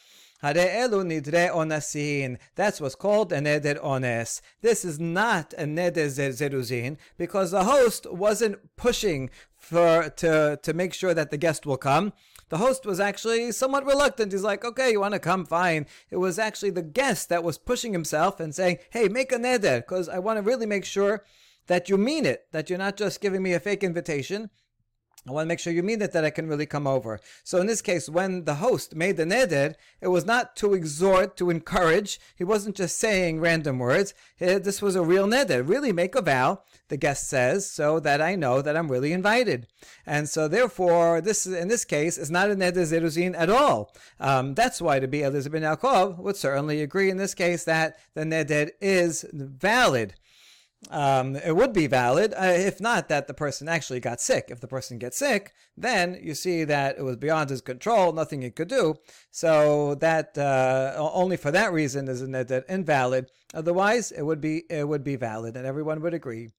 That's 2.54 2.80
what's 2.80 2.94
called 2.94 3.32
a 3.32 3.40
neder 3.40 3.82
ones. 3.82 4.42
This 4.60 4.84
is 4.84 5.00
not 5.00 5.54
a 5.54 5.64
neder 5.64 6.08
zeruzin 6.08 6.98
because 7.16 7.50
the 7.50 7.64
host 7.64 8.06
wasn't 8.12 8.58
pushing 8.76 9.30
for 9.56 10.10
to 10.10 10.58
to 10.62 10.72
make 10.74 10.92
sure 10.92 11.14
that 11.14 11.30
the 11.30 11.38
guest 11.38 11.64
will 11.64 11.78
come. 11.78 12.12
The 12.50 12.58
host 12.58 12.84
was 12.84 13.00
actually 13.00 13.52
somewhat 13.52 13.86
reluctant. 13.86 14.32
He's 14.32 14.42
like, 14.42 14.66
okay, 14.66 14.90
you 14.90 15.00
want 15.00 15.14
to 15.14 15.18
come? 15.18 15.46
Fine. 15.46 15.86
It 16.10 16.18
was 16.18 16.38
actually 16.38 16.70
the 16.70 16.82
guest 16.82 17.30
that 17.30 17.42
was 17.42 17.56
pushing 17.56 17.94
himself 17.94 18.38
and 18.38 18.54
saying, 18.54 18.78
hey, 18.90 19.08
make 19.08 19.32
a 19.32 19.38
neder 19.38 19.78
because 19.78 20.10
I 20.10 20.18
want 20.18 20.36
to 20.36 20.42
really 20.42 20.66
make 20.66 20.84
sure 20.84 21.24
that 21.68 21.88
you 21.88 21.96
mean 21.96 22.26
it, 22.26 22.48
that 22.52 22.68
you're 22.68 22.78
not 22.78 22.98
just 22.98 23.22
giving 23.22 23.42
me 23.42 23.54
a 23.54 23.60
fake 23.60 23.82
invitation. 23.82 24.50
I 25.26 25.32
want 25.32 25.46
to 25.46 25.48
make 25.48 25.58
sure 25.58 25.72
you 25.72 25.82
mean 25.82 26.02
it 26.02 26.12
that 26.12 26.24
I 26.24 26.28
can 26.28 26.48
really 26.48 26.66
come 26.66 26.86
over. 26.86 27.18
So 27.44 27.58
in 27.58 27.66
this 27.66 27.80
case, 27.80 28.10
when 28.10 28.44
the 28.44 28.56
host 28.56 28.94
made 28.94 29.16
the 29.16 29.24
neder, 29.24 29.74
it 30.02 30.08
was 30.08 30.26
not 30.26 30.54
to 30.56 30.74
exhort, 30.74 31.38
to 31.38 31.48
encourage. 31.48 32.20
He 32.36 32.44
wasn't 32.44 32.76
just 32.76 32.98
saying 32.98 33.40
random 33.40 33.78
words. 33.78 34.12
This 34.38 34.82
was 34.82 34.96
a 34.96 35.02
real 35.02 35.26
neder. 35.26 35.66
Really 35.66 35.92
make 35.92 36.14
a 36.14 36.20
vow, 36.20 36.60
the 36.88 36.98
guest 36.98 37.26
says, 37.28 37.70
so 37.70 38.00
that 38.00 38.20
I 38.20 38.34
know 38.34 38.60
that 38.60 38.76
I'm 38.76 38.90
really 38.90 39.14
invited. 39.14 39.66
And 40.04 40.28
so 40.28 40.46
therefore, 40.46 41.22
this 41.22 41.46
in 41.46 41.68
this 41.68 41.86
case 41.86 42.18
is 42.18 42.30
not 42.30 42.50
a 42.50 42.56
neder 42.56 42.84
zeruzin 42.84 43.34
at 43.34 43.48
all. 43.48 43.94
Um, 44.20 44.54
that's 44.54 44.82
why 44.82 45.00
to 45.00 45.08
be 45.08 45.22
Eliezer 45.22 45.48
ben 45.48 45.62
Yaakov 45.62 46.18
would 46.18 46.36
certainly 46.36 46.82
agree 46.82 47.08
in 47.08 47.16
this 47.16 47.34
case 47.34 47.64
that 47.64 47.96
the 48.12 48.24
neder 48.24 48.70
is 48.82 49.24
valid 49.32 50.14
um, 50.90 51.36
it 51.36 51.56
would 51.56 51.72
be 51.72 51.86
valid. 51.86 52.34
Uh, 52.34 52.44
if 52.44 52.80
not, 52.80 53.08
that 53.08 53.26
the 53.26 53.34
person 53.34 53.68
actually 53.68 54.00
got 54.00 54.20
sick. 54.20 54.46
If 54.48 54.60
the 54.60 54.68
person 54.68 54.98
gets 54.98 55.16
sick, 55.16 55.52
then 55.76 56.18
you 56.22 56.34
see 56.34 56.64
that 56.64 56.98
it 56.98 57.02
was 57.02 57.16
beyond 57.16 57.50
his 57.50 57.60
control, 57.60 58.12
nothing 58.12 58.42
he 58.42 58.50
could 58.50 58.68
do. 58.68 58.96
So 59.30 59.94
that 59.96 60.36
uh, 60.38 60.94
only 60.96 61.36
for 61.36 61.50
that 61.50 61.72
reason 61.72 62.08
is 62.08 62.22
it 62.22 62.64
invalid. 62.68 63.30
Otherwise, 63.52 64.10
it 64.10 64.22
would 64.22 64.40
be 64.40 64.64
it 64.68 64.88
would 64.88 65.04
be 65.04 65.16
valid, 65.16 65.56
and 65.56 65.66
everyone 65.66 66.00
would 66.02 66.14
agree. 66.14 66.50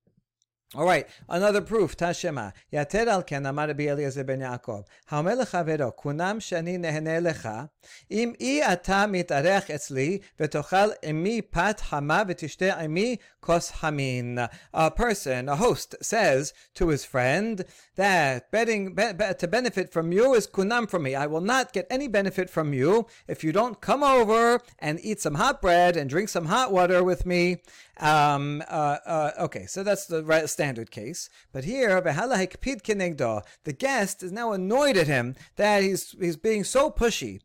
All 0.76 0.84
right, 0.84 1.08
another 1.30 1.62
proof. 1.62 1.96
Tashema. 1.96 2.52
Yater 2.74 3.08
al 3.08 3.24
ken 3.24 3.46
amar 3.46 3.68
Rabbi 3.68 3.84
Eliezer 3.84 4.26
ben 4.26 4.42
Yaakov. 4.42 4.84
Haomer 5.10 5.42
lechavero, 5.42 5.96
kunam 5.96 6.42
shani 6.42 6.78
nehene 6.78 7.22
lecha, 7.22 7.70
im 8.10 8.36
i 8.42 8.62
ata 8.62 9.08
mitarech 9.08 9.68
etzli, 9.68 10.22
v'tochal 10.38 10.94
imi 11.02 11.50
pat 11.50 11.80
hama 11.80 12.26
v'tishte 12.28 12.78
imi 12.78 13.20
kos 13.40 13.70
hamin. 13.70 14.50
A 14.74 14.92
person, 14.92 15.48
a 15.48 15.56
host, 15.56 15.96
says 16.02 16.54
to 16.74 16.90
his 16.90 17.06
friend 17.06 17.64
that 17.96 18.52
betting, 18.52 18.96
be, 18.96 19.14
be, 19.14 19.34
to 19.40 19.48
benefit 19.48 19.94
from 19.94 20.12
you 20.12 20.34
is 20.34 20.46
kunam 20.46 20.90
from 20.90 21.04
me. 21.04 21.16
I 21.16 21.26
will 21.26 21.40
not 21.40 21.72
get 21.72 21.88
any 21.90 22.10
benefit 22.10 22.50
from 22.50 22.74
you 22.74 23.08
if 23.30 23.46
you 23.46 23.54
don't 23.54 23.80
come 23.80 24.04
over 24.04 24.60
and 24.80 25.00
eat 25.02 25.22
some 25.22 25.36
hot 25.36 25.62
bread 25.62 25.96
and 25.96 26.10
drink 26.10 26.28
some 26.28 26.48
hot 26.48 26.74
water 26.74 27.02
with 27.02 27.26
me. 27.26 27.62
Um, 27.98 28.62
uh, 28.68 28.98
uh, 29.06 29.32
okay, 29.40 29.68
so 29.68 29.82
that's 29.82 30.06
the 30.08 30.22
right 30.22 30.50
standard 30.50 30.65
case. 30.92 31.30
But 31.52 31.64
here, 31.64 32.02
the 32.02 33.76
guest 33.78 34.24
is 34.24 34.32
now 34.32 34.52
annoyed 34.52 34.98
at 34.98 35.08
him 35.08 35.36
that 35.56 35.84
he's 35.84 36.16
he's 36.20 36.38
being 36.38 36.64
so 36.64 36.90
pushy. 36.90 37.42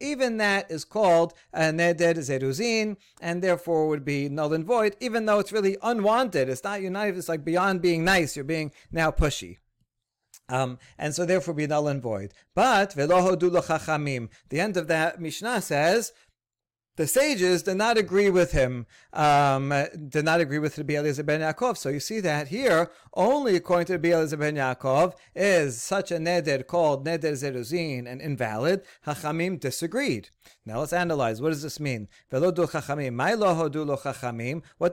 Even 0.00 0.36
that 0.36 0.70
is 0.70 0.84
called 0.84 1.34
a 1.52 1.60
neder 1.60 2.16
zeruzin, 2.18 2.96
and 3.20 3.42
therefore 3.42 3.88
would 3.88 4.04
be 4.04 4.28
null 4.28 4.52
and 4.52 4.64
void, 4.64 4.96
even 5.00 5.26
though 5.26 5.38
it's 5.38 5.52
really 5.52 5.76
unwanted. 5.82 6.48
It's 6.48 6.64
not 6.64 6.82
united. 6.82 7.16
It's 7.16 7.28
like 7.28 7.44
beyond 7.44 7.80
being 7.82 8.04
nice. 8.04 8.36
You're 8.36 8.44
being 8.44 8.72
now 8.92 9.10
pushy. 9.10 9.58
Um, 10.50 10.78
and 10.96 11.14
so 11.14 11.26
therefore 11.26 11.54
be 11.54 11.66
null 11.66 11.88
and 11.88 12.02
void. 12.02 12.32
But. 12.54 12.94
The 12.94 14.60
end 14.60 14.76
of 14.76 14.86
that 14.88 15.20
Mishnah 15.20 15.60
says 15.60 16.12
the 16.98 17.06
sages 17.06 17.62
did 17.62 17.76
not 17.76 17.96
agree 17.96 18.28
with 18.28 18.50
him, 18.50 18.84
um, 19.12 19.72
did 20.08 20.24
not 20.24 20.40
agree 20.40 20.58
with 20.58 20.76
Rabbi 20.76 20.94
Eliezer 20.94 21.22
ben 21.22 21.40
Yaakov. 21.40 21.76
So 21.76 21.90
you 21.90 22.00
see 22.00 22.18
that 22.20 22.48
here, 22.48 22.90
only 23.14 23.54
according 23.54 23.86
to 23.86 23.92
Rabbi 23.92 24.08
Eliezer 24.08 24.36
ben 24.36 24.56
Yaakov, 24.56 25.14
is 25.32 25.80
such 25.80 26.10
a 26.10 26.16
neder 26.16 26.66
called 26.66 27.06
neder 27.06 27.34
zeruzin 27.34 28.10
and 28.10 28.20
invalid. 28.20 28.82
Hachamim 29.06 29.60
disagreed. 29.60 30.30
Now 30.66 30.80
let's 30.80 30.92
analyze. 30.92 31.40
What 31.40 31.50
does 31.50 31.62
this 31.62 31.78
mean? 31.78 32.08
What 32.30 32.56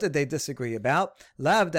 did 0.00 0.12
they 0.12 0.24
disagree 0.24 0.76
about? 0.76 1.12
When 1.36 1.72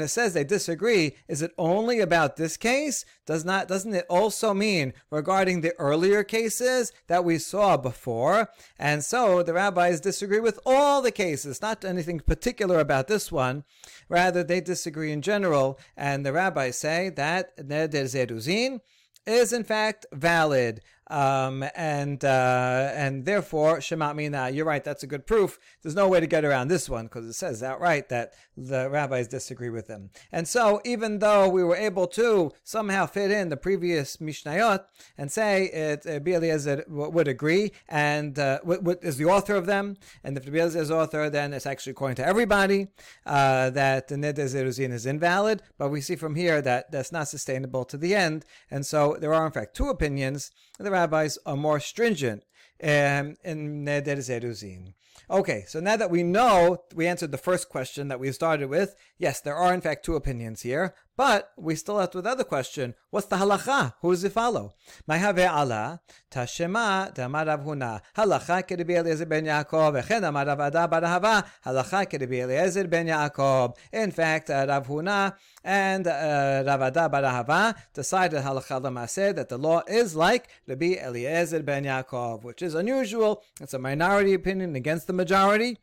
it 0.00 0.08
says 0.08 0.34
they 0.34 0.44
disagree, 0.44 1.16
is 1.26 1.42
it 1.42 1.50
only 1.58 1.98
about 2.00 2.36
this 2.36 2.56
case? 2.56 3.04
Does 3.26 3.44
not 3.44 3.66
doesn't 3.68 3.94
it 3.94 4.06
also 4.08 4.54
mean 4.54 4.67
regarding 5.10 5.60
the 5.60 5.74
earlier 5.78 6.22
cases 6.24 6.92
that 7.06 7.24
we 7.24 7.38
saw 7.38 7.76
before? 7.76 8.50
And 8.78 9.04
so 9.04 9.42
the 9.42 9.54
rabbis 9.54 10.00
disagree 10.00 10.40
with 10.40 10.58
all 10.64 11.02
the 11.02 11.10
cases, 11.10 11.62
not 11.62 11.84
anything 11.84 12.20
particular 12.20 12.78
about 12.80 13.08
this 13.08 13.32
one. 13.32 13.64
Rather, 14.08 14.42
they 14.42 14.60
disagree 14.60 15.12
in 15.12 15.22
general, 15.22 15.78
and 15.96 16.24
the 16.24 16.32
rabbis 16.32 16.78
say 16.78 17.10
that 17.10 17.56
neder 17.58 18.04
zeruzin 18.04 18.80
is 19.26 19.52
in 19.52 19.64
fact 19.64 20.06
valid. 20.12 20.80
Um, 21.10 21.64
and 21.74 22.24
uh, 22.24 22.92
and 22.94 23.24
therefore 23.24 23.80
Shema 23.80 24.12
Mina, 24.12 24.50
you're 24.50 24.66
right. 24.66 24.84
That's 24.84 25.02
a 25.02 25.06
good 25.06 25.26
proof. 25.26 25.58
There's 25.82 25.94
no 25.94 26.08
way 26.08 26.20
to 26.20 26.26
get 26.26 26.44
around 26.44 26.68
this 26.68 26.88
one 26.88 27.06
because 27.06 27.26
it 27.26 27.32
says 27.32 27.62
outright 27.62 28.08
that 28.10 28.34
the 28.56 28.90
rabbis 28.90 29.28
disagree 29.28 29.70
with 29.70 29.86
them. 29.86 30.10
And 30.32 30.46
so 30.46 30.80
even 30.84 31.20
though 31.20 31.48
we 31.48 31.64
were 31.64 31.76
able 31.76 32.06
to 32.08 32.52
somehow 32.64 33.06
fit 33.06 33.30
in 33.30 33.48
the 33.48 33.56
previous 33.56 34.18
Mishnayot 34.18 34.84
and 35.16 35.30
say 35.32 35.66
it, 35.66 36.06
uh, 36.06 36.82
would 36.88 37.28
agree 37.28 37.72
and 37.88 38.38
uh, 38.38 38.58
is 39.02 39.16
the 39.16 39.24
author 39.24 39.54
of 39.54 39.66
them, 39.66 39.96
and 40.24 40.36
if 40.36 40.46
Eliezer 40.46 40.80
is 40.80 40.90
author, 40.90 41.30
then 41.30 41.52
it's 41.52 41.66
actually 41.66 41.92
according 41.92 42.16
to 42.16 42.26
everybody 42.26 42.88
uh, 43.26 43.70
that 43.70 44.08
the 44.08 44.16
Neder 44.16 44.46
Zeruzin 44.46 44.92
is 44.92 45.06
invalid. 45.06 45.62
But 45.78 45.90
we 45.90 46.00
see 46.00 46.16
from 46.16 46.34
here 46.34 46.60
that 46.62 46.90
that's 46.90 47.12
not 47.12 47.28
sustainable 47.28 47.84
to 47.86 47.96
the 47.96 48.14
end, 48.14 48.44
and 48.70 48.84
so 48.84 49.16
there 49.20 49.34
are 49.34 49.46
in 49.46 49.52
fact 49.52 49.74
two 49.74 49.88
opinions 49.88 50.50
the 50.78 50.90
rabbis 50.90 51.38
are 51.44 51.56
more 51.56 51.80
stringent 51.80 52.44
um, 52.82 53.36
in 53.44 53.84
Neder 53.84 54.18
Zeruzin. 54.18 54.94
Okay, 55.30 55.64
so 55.66 55.80
now 55.80 55.96
that 55.96 56.10
we 56.10 56.22
know, 56.22 56.84
we 56.94 57.06
answered 57.06 57.32
the 57.32 57.38
first 57.38 57.68
question 57.68 58.08
that 58.08 58.20
we 58.20 58.32
started 58.32 58.70
with. 58.70 58.94
Yes, 59.18 59.40
there 59.40 59.56
are 59.56 59.74
in 59.74 59.80
fact 59.80 60.04
two 60.04 60.16
opinions 60.16 60.62
here, 60.62 60.94
but 61.18 61.50
we 61.56 61.74
still 61.74 61.96
left 61.96 62.14
with 62.14 62.22
the 62.22 62.30
other 62.30 62.44
question. 62.44 62.94
What's 63.10 63.26
the 63.26 63.34
halacha? 63.34 63.94
Who 64.00 64.12
does 64.12 64.22
it 64.22 64.30
follow? 64.30 64.74
Ma'have 65.10 65.40
ala 65.40 66.00
tashema 66.30 67.12
damar 67.12 67.44
Rav 67.44 67.64
Huna. 67.64 68.00
Halacha 68.16 68.62
kedebi 68.62 68.96
Eliezer 69.00 69.26
ben 69.26 69.44
Yaakov. 69.44 70.00
Echen 70.00 70.22
amar 70.28 70.46
Rav 70.46 70.60
Ada 70.60 70.86
bar 70.86 71.02
Ahava. 71.02 71.44
Halacha 71.66 72.06
kedebi 72.06 72.44
Eliezer 72.44 72.86
ben 72.86 73.08
Yaakov. 73.08 73.74
In 73.92 74.12
fact, 74.12 74.48
uh, 74.48 74.64
Rav 74.68 74.86
Huna 74.86 75.34
and 75.64 76.06
uh, 76.06 76.62
Rav 76.64 76.82
Ada 76.82 77.08
bar 77.08 77.22
Ahava 77.22 77.74
decided 77.92 78.40
halacha 78.44 78.80
l'maseh 78.80 79.34
that 79.34 79.48
the 79.48 79.58
law 79.58 79.82
is 79.88 80.14
like 80.14 80.46
Rabbi 80.68 80.94
Eliezer 81.04 81.64
ben 81.64 81.82
Yaakov, 81.82 82.44
which 82.44 82.62
is 82.62 82.76
unusual. 82.76 83.42
It's 83.60 83.74
a 83.74 83.78
minority 83.80 84.34
opinion 84.34 84.76
against 84.76 85.08
the 85.08 85.12
majority. 85.12 85.78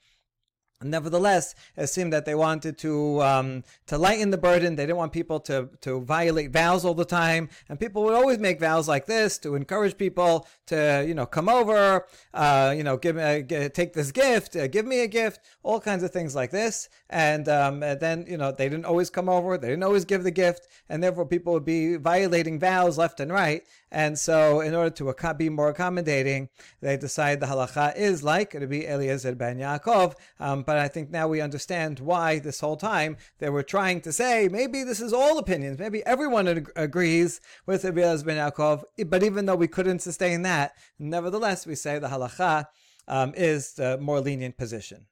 Nevertheless, 0.81 1.55
it 1.77 1.87
seemed 1.87 2.11
that 2.11 2.25
they 2.25 2.35
wanted 2.35 2.77
to 2.79 3.21
um, 3.21 3.63
to 3.87 3.97
lighten 3.97 4.29
the 4.29 4.37
burden. 4.37 4.75
They 4.75 4.83
didn't 4.83 4.97
want 4.97 5.13
people 5.13 5.39
to 5.41 5.69
to 5.81 6.01
violate 6.01 6.51
vows 6.51 6.83
all 6.83 6.93
the 6.93 7.05
time, 7.05 7.49
and 7.69 7.79
people 7.79 8.03
would 8.03 8.13
always 8.13 8.39
make 8.39 8.59
vows 8.59 8.87
like 8.87 9.05
this 9.05 9.37
to 9.39 9.55
encourage 9.55 9.97
people 9.97 10.47
to 10.67 11.05
you 11.07 11.13
know 11.13 11.25
come 11.25 11.47
over, 11.47 12.05
uh, 12.33 12.73
you 12.75 12.83
know 12.83 12.97
give 12.97 13.17
uh, 13.17 13.41
take 13.69 13.93
this 13.93 14.11
gift, 14.11 14.57
uh, 14.57 14.67
give 14.67 14.85
me 14.85 14.99
a 14.99 15.07
gift, 15.07 15.39
all 15.63 15.79
kinds 15.79 16.03
of 16.03 16.11
things 16.11 16.35
like 16.35 16.51
this. 16.51 16.89
And, 17.09 17.47
um, 17.47 17.81
and 17.83 17.99
then 17.99 18.25
you 18.27 18.35
know 18.37 18.51
they 18.51 18.67
didn't 18.67 18.85
always 18.85 19.09
come 19.09 19.29
over, 19.29 19.57
they 19.57 19.69
didn't 19.69 19.83
always 19.83 20.03
give 20.03 20.23
the 20.23 20.31
gift, 20.31 20.67
and 20.89 21.01
therefore 21.01 21.25
people 21.25 21.53
would 21.53 21.63
be 21.65 21.95
violating 21.95 22.59
vows 22.59 22.97
left 22.97 23.21
and 23.21 23.31
right. 23.31 23.63
And 23.91 24.19
so, 24.19 24.59
in 24.59 24.75
order 24.75 24.89
to 24.89 25.33
be 25.37 25.47
more 25.47 25.69
accommodating, 25.69 26.49
they 26.81 26.97
decided 26.97 27.39
the 27.39 27.45
halacha 27.45 27.95
is 27.95 28.23
like 28.23 28.49
to 28.51 28.67
be 28.67 28.85
Eliezer 28.85 29.35
ben 29.35 29.57
Yaakov. 29.57 30.15
Um, 30.37 30.64
but 30.64 30.76
I 30.78 30.88
think 30.88 31.10
now 31.10 31.28
we 31.28 31.40
understand 31.40 32.00
why 32.00 32.38
this 32.38 32.60
whole 32.60 32.76
time 32.76 33.16
they 33.38 33.50
were 33.50 33.62
trying 33.62 34.00
to 34.02 34.12
say 34.12 34.48
maybe 34.48 34.82
this 34.82 35.00
is 35.00 35.12
all 35.12 35.38
opinions, 35.38 35.78
maybe 35.78 36.04
everyone 36.06 36.48
ag- 36.48 36.72
agrees 36.74 37.40
with 37.66 37.84
Eliezer 37.84 38.24
ben 38.24 38.36
Yaakov. 38.36 38.82
But 39.06 39.22
even 39.22 39.46
though 39.46 39.56
we 39.56 39.68
couldn't 39.68 40.00
sustain 40.00 40.42
that, 40.42 40.72
nevertheless 40.98 41.66
we 41.66 41.74
say 41.74 41.98
the 41.98 42.08
halacha 42.08 42.66
um, 43.06 43.34
is 43.36 43.74
the 43.74 43.98
more 43.98 44.20
lenient 44.20 44.56
position. 44.56 45.06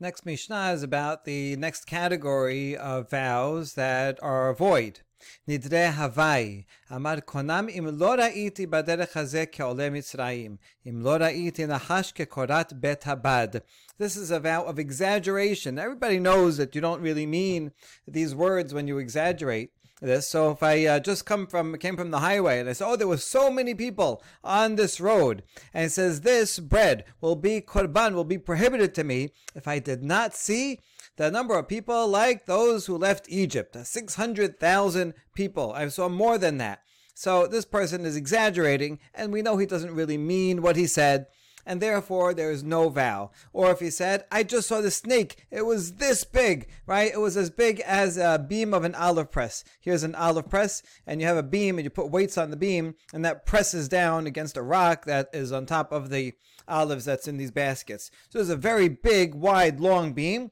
Next 0.00 0.24
Mishnah 0.24 0.70
is 0.74 0.84
about 0.84 1.24
the 1.24 1.56
next 1.56 1.86
category 1.86 2.76
of 2.76 3.10
vows 3.10 3.74
that 3.74 4.18
are 4.22 4.54
void. 4.54 5.00
נדרי 5.48 5.86
הוואי, 5.86 6.62
אמר 6.94 7.20
קונם 7.20 7.66
אם 7.78 7.86
לא 7.92 8.14
ראיתי 8.14 8.66
בדרך 8.66 9.16
הזה 9.16 9.44
כעולה 9.52 9.90
מצרים, 9.90 10.56
אם 10.88 11.00
לא 11.00 11.16
ראיתי 11.20 11.66
נחש 11.66 12.12
כקורת 12.12 12.72
בית 12.72 13.06
הבד. 13.06 13.48
this 13.99 14.15
is 14.15 14.31
a 14.31 14.39
vow 14.39 14.63
of 14.63 14.79
exaggeration. 14.79 15.77
Everybody 15.77 16.19
knows 16.19 16.57
that 16.57 16.73
you 16.73 16.81
don't 16.81 17.01
really 17.01 17.27
mean 17.27 17.71
these 18.07 18.33
words 18.33 18.73
when 18.73 18.87
you 18.87 18.97
exaggerate 18.97 19.71
this. 20.01 20.27
So 20.27 20.49
if 20.49 20.63
I 20.63 20.85
uh, 20.85 20.99
just 20.99 21.25
come 21.25 21.45
from 21.45 21.77
came 21.77 21.95
from 21.95 22.09
the 22.09 22.19
highway 22.19 22.59
and 22.59 22.67
I 22.67 22.73
say, 22.73 22.85
oh, 22.85 22.95
there 22.95 23.07
were 23.07 23.17
so 23.17 23.51
many 23.51 23.75
people 23.75 24.23
on 24.43 24.75
this 24.75 24.99
road, 24.99 25.43
and 25.73 25.85
it 25.85 25.91
says 25.91 26.21
this 26.21 26.59
bread 26.59 27.05
will 27.21 27.35
be 27.35 27.61
korban, 27.61 28.13
will 28.13 28.23
be 28.23 28.39
prohibited 28.39 28.95
to 28.95 29.03
me 29.03 29.29
if 29.53 29.67
I 29.67 29.77
did 29.77 30.03
not 30.03 30.33
see 30.33 30.79
the 31.15 31.29
number 31.29 31.55
of 31.57 31.67
people 31.67 32.07
like 32.07 32.47
those 32.47 32.87
who 32.87 32.97
left 32.97 33.29
Egypt, 33.29 33.77
600,000 33.81 35.13
people. 35.35 35.71
I 35.71 35.87
saw 35.89 36.09
more 36.09 36.39
than 36.39 36.57
that. 36.57 36.79
So 37.13 37.45
this 37.45 37.65
person 37.65 38.05
is 38.05 38.15
exaggerating, 38.15 38.99
and 39.13 39.31
we 39.31 39.43
know 39.43 39.57
he 39.57 39.67
doesn't 39.67 39.93
really 39.93 40.17
mean 40.17 40.63
what 40.63 40.75
he 40.75 40.87
said 40.87 41.27
and 41.65 41.81
therefore 41.81 42.33
there 42.33 42.51
is 42.51 42.63
no 42.63 42.89
vow. 42.89 43.31
Or 43.51 43.71
if 43.71 43.79
he 43.79 43.89
said, 43.89 44.25
I 44.31 44.43
just 44.43 44.67
saw 44.67 44.81
the 44.81 44.91
snake, 44.91 45.45
it 45.51 45.65
was 45.65 45.93
this 45.93 46.23
big, 46.23 46.67
right? 46.85 47.11
It 47.11 47.19
was 47.19 47.37
as 47.37 47.49
big 47.49 47.79
as 47.81 48.17
a 48.17 48.43
beam 48.47 48.73
of 48.73 48.83
an 48.83 48.95
olive 48.95 49.31
press. 49.31 49.63
Here's 49.79 50.03
an 50.03 50.15
olive 50.15 50.49
press, 50.49 50.83
and 51.05 51.21
you 51.21 51.27
have 51.27 51.37
a 51.37 51.43
beam, 51.43 51.77
and 51.77 51.83
you 51.83 51.89
put 51.89 52.11
weights 52.11 52.37
on 52.37 52.51
the 52.51 52.57
beam, 52.57 52.95
and 53.13 53.23
that 53.25 53.45
presses 53.45 53.87
down 53.87 54.27
against 54.27 54.57
a 54.57 54.61
rock 54.61 55.05
that 55.05 55.29
is 55.33 55.51
on 55.51 55.65
top 55.65 55.91
of 55.91 56.09
the 56.09 56.33
olives 56.67 57.05
that's 57.05 57.27
in 57.27 57.37
these 57.37 57.51
baskets. 57.51 58.09
So 58.29 58.39
it's 58.39 58.49
a 58.49 58.55
very 58.55 58.89
big, 58.89 59.35
wide, 59.35 59.79
long 59.79 60.13
beam. 60.13 60.51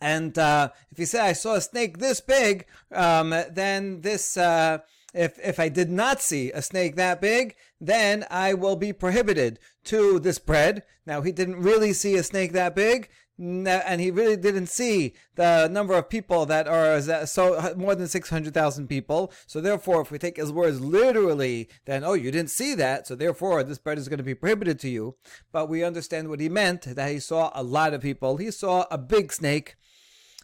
And 0.00 0.38
uh, 0.38 0.70
if 0.90 0.98
you 0.98 1.06
say, 1.06 1.20
I 1.20 1.32
saw 1.32 1.54
a 1.54 1.60
snake 1.60 1.98
this 1.98 2.20
big, 2.20 2.66
um, 2.92 3.30
then 3.50 4.02
this. 4.02 4.36
Uh, 4.36 4.78
if 5.14 5.38
if 5.42 5.58
I 5.58 5.68
did 5.68 5.90
not 5.90 6.20
see 6.20 6.52
a 6.52 6.62
snake 6.62 6.96
that 6.96 7.20
big, 7.20 7.56
then 7.80 8.24
I 8.30 8.54
will 8.54 8.76
be 8.76 8.92
prohibited 8.92 9.58
to 9.84 10.18
this 10.18 10.38
bread. 10.38 10.82
Now 11.06 11.22
he 11.22 11.32
didn't 11.32 11.62
really 11.62 11.92
see 11.92 12.16
a 12.16 12.22
snake 12.22 12.52
that 12.52 12.74
big, 12.74 13.08
and 13.38 14.00
he 14.00 14.10
really 14.10 14.36
didn't 14.36 14.66
see 14.66 15.14
the 15.36 15.68
number 15.68 15.94
of 15.94 16.08
people 16.08 16.44
that 16.46 16.66
are 16.66 16.94
uh, 16.94 17.24
so 17.24 17.54
uh, 17.54 17.74
more 17.76 17.94
than 17.94 18.08
600,000 18.08 18.88
people. 18.88 19.32
So 19.46 19.60
therefore, 19.60 20.02
if 20.02 20.10
we 20.10 20.18
take 20.18 20.36
his 20.36 20.52
words 20.52 20.80
literally, 20.80 21.68
then 21.86 22.04
oh, 22.04 22.14
you 22.14 22.30
didn't 22.30 22.50
see 22.50 22.74
that. 22.74 23.06
So 23.06 23.14
therefore, 23.14 23.62
this 23.62 23.78
bread 23.78 23.98
is 23.98 24.08
going 24.08 24.18
to 24.18 24.24
be 24.24 24.34
prohibited 24.34 24.78
to 24.80 24.88
you. 24.88 25.16
But 25.52 25.68
we 25.68 25.84
understand 25.84 26.28
what 26.28 26.40
he 26.40 26.48
meant 26.48 26.82
that 26.82 27.10
he 27.10 27.20
saw 27.20 27.50
a 27.54 27.62
lot 27.62 27.94
of 27.94 28.02
people. 28.02 28.36
He 28.36 28.50
saw 28.50 28.86
a 28.90 28.98
big 28.98 29.32
snake 29.32 29.76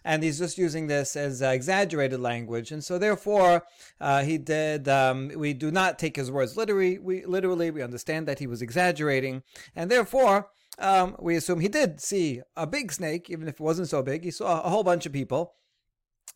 and 0.04 0.22
he's 0.22 0.38
just 0.38 0.58
using 0.58 0.86
this 0.86 1.16
as 1.16 1.42
uh, 1.42 1.48
exaggerated 1.48 2.20
language, 2.20 2.70
and 2.70 2.84
so 2.84 2.98
therefore 2.98 3.64
uh, 4.00 4.22
he 4.22 4.38
did. 4.38 4.88
Um, 4.88 5.30
we 5.36 5.52
do 5.54 5.70
not 5.70 5.98
take 5.98 6.16
his 6.16 6.30
words 6.30 6.56
literally. 6.56 6.98
We 6.98 7.24
literally 7.24 7.70
we 7.70 7.82
understand 7.82 8.28
that 8.28 8.38
he 8.38 8.46
was 8.46 8.62
exaggerating, 8.62 9.42
and 9.74 9.90
therefore. 9.90 10.48
Um, 10.76 11.14
we 11.20 11.36
assume 11.36 11.60
he 11.60 11.68
did 11.68 12.00
see 12.00 12.42
a 12.56 12.66
big 12.66 12.90
snake, 12.90 13.30
even 13.30 13.46
if 13.46 13.54
it 13.54 13.60
wasn't 13.60 13.88
so 13.88 14.02
big. 14.02 14.24
He 14.24 14.32
saw 14.32 14.60
a 14.60 14.68
whole 14.68 14.82
bunch 14.82 15.06
of 15.06 15.12
people. 15.12 15.54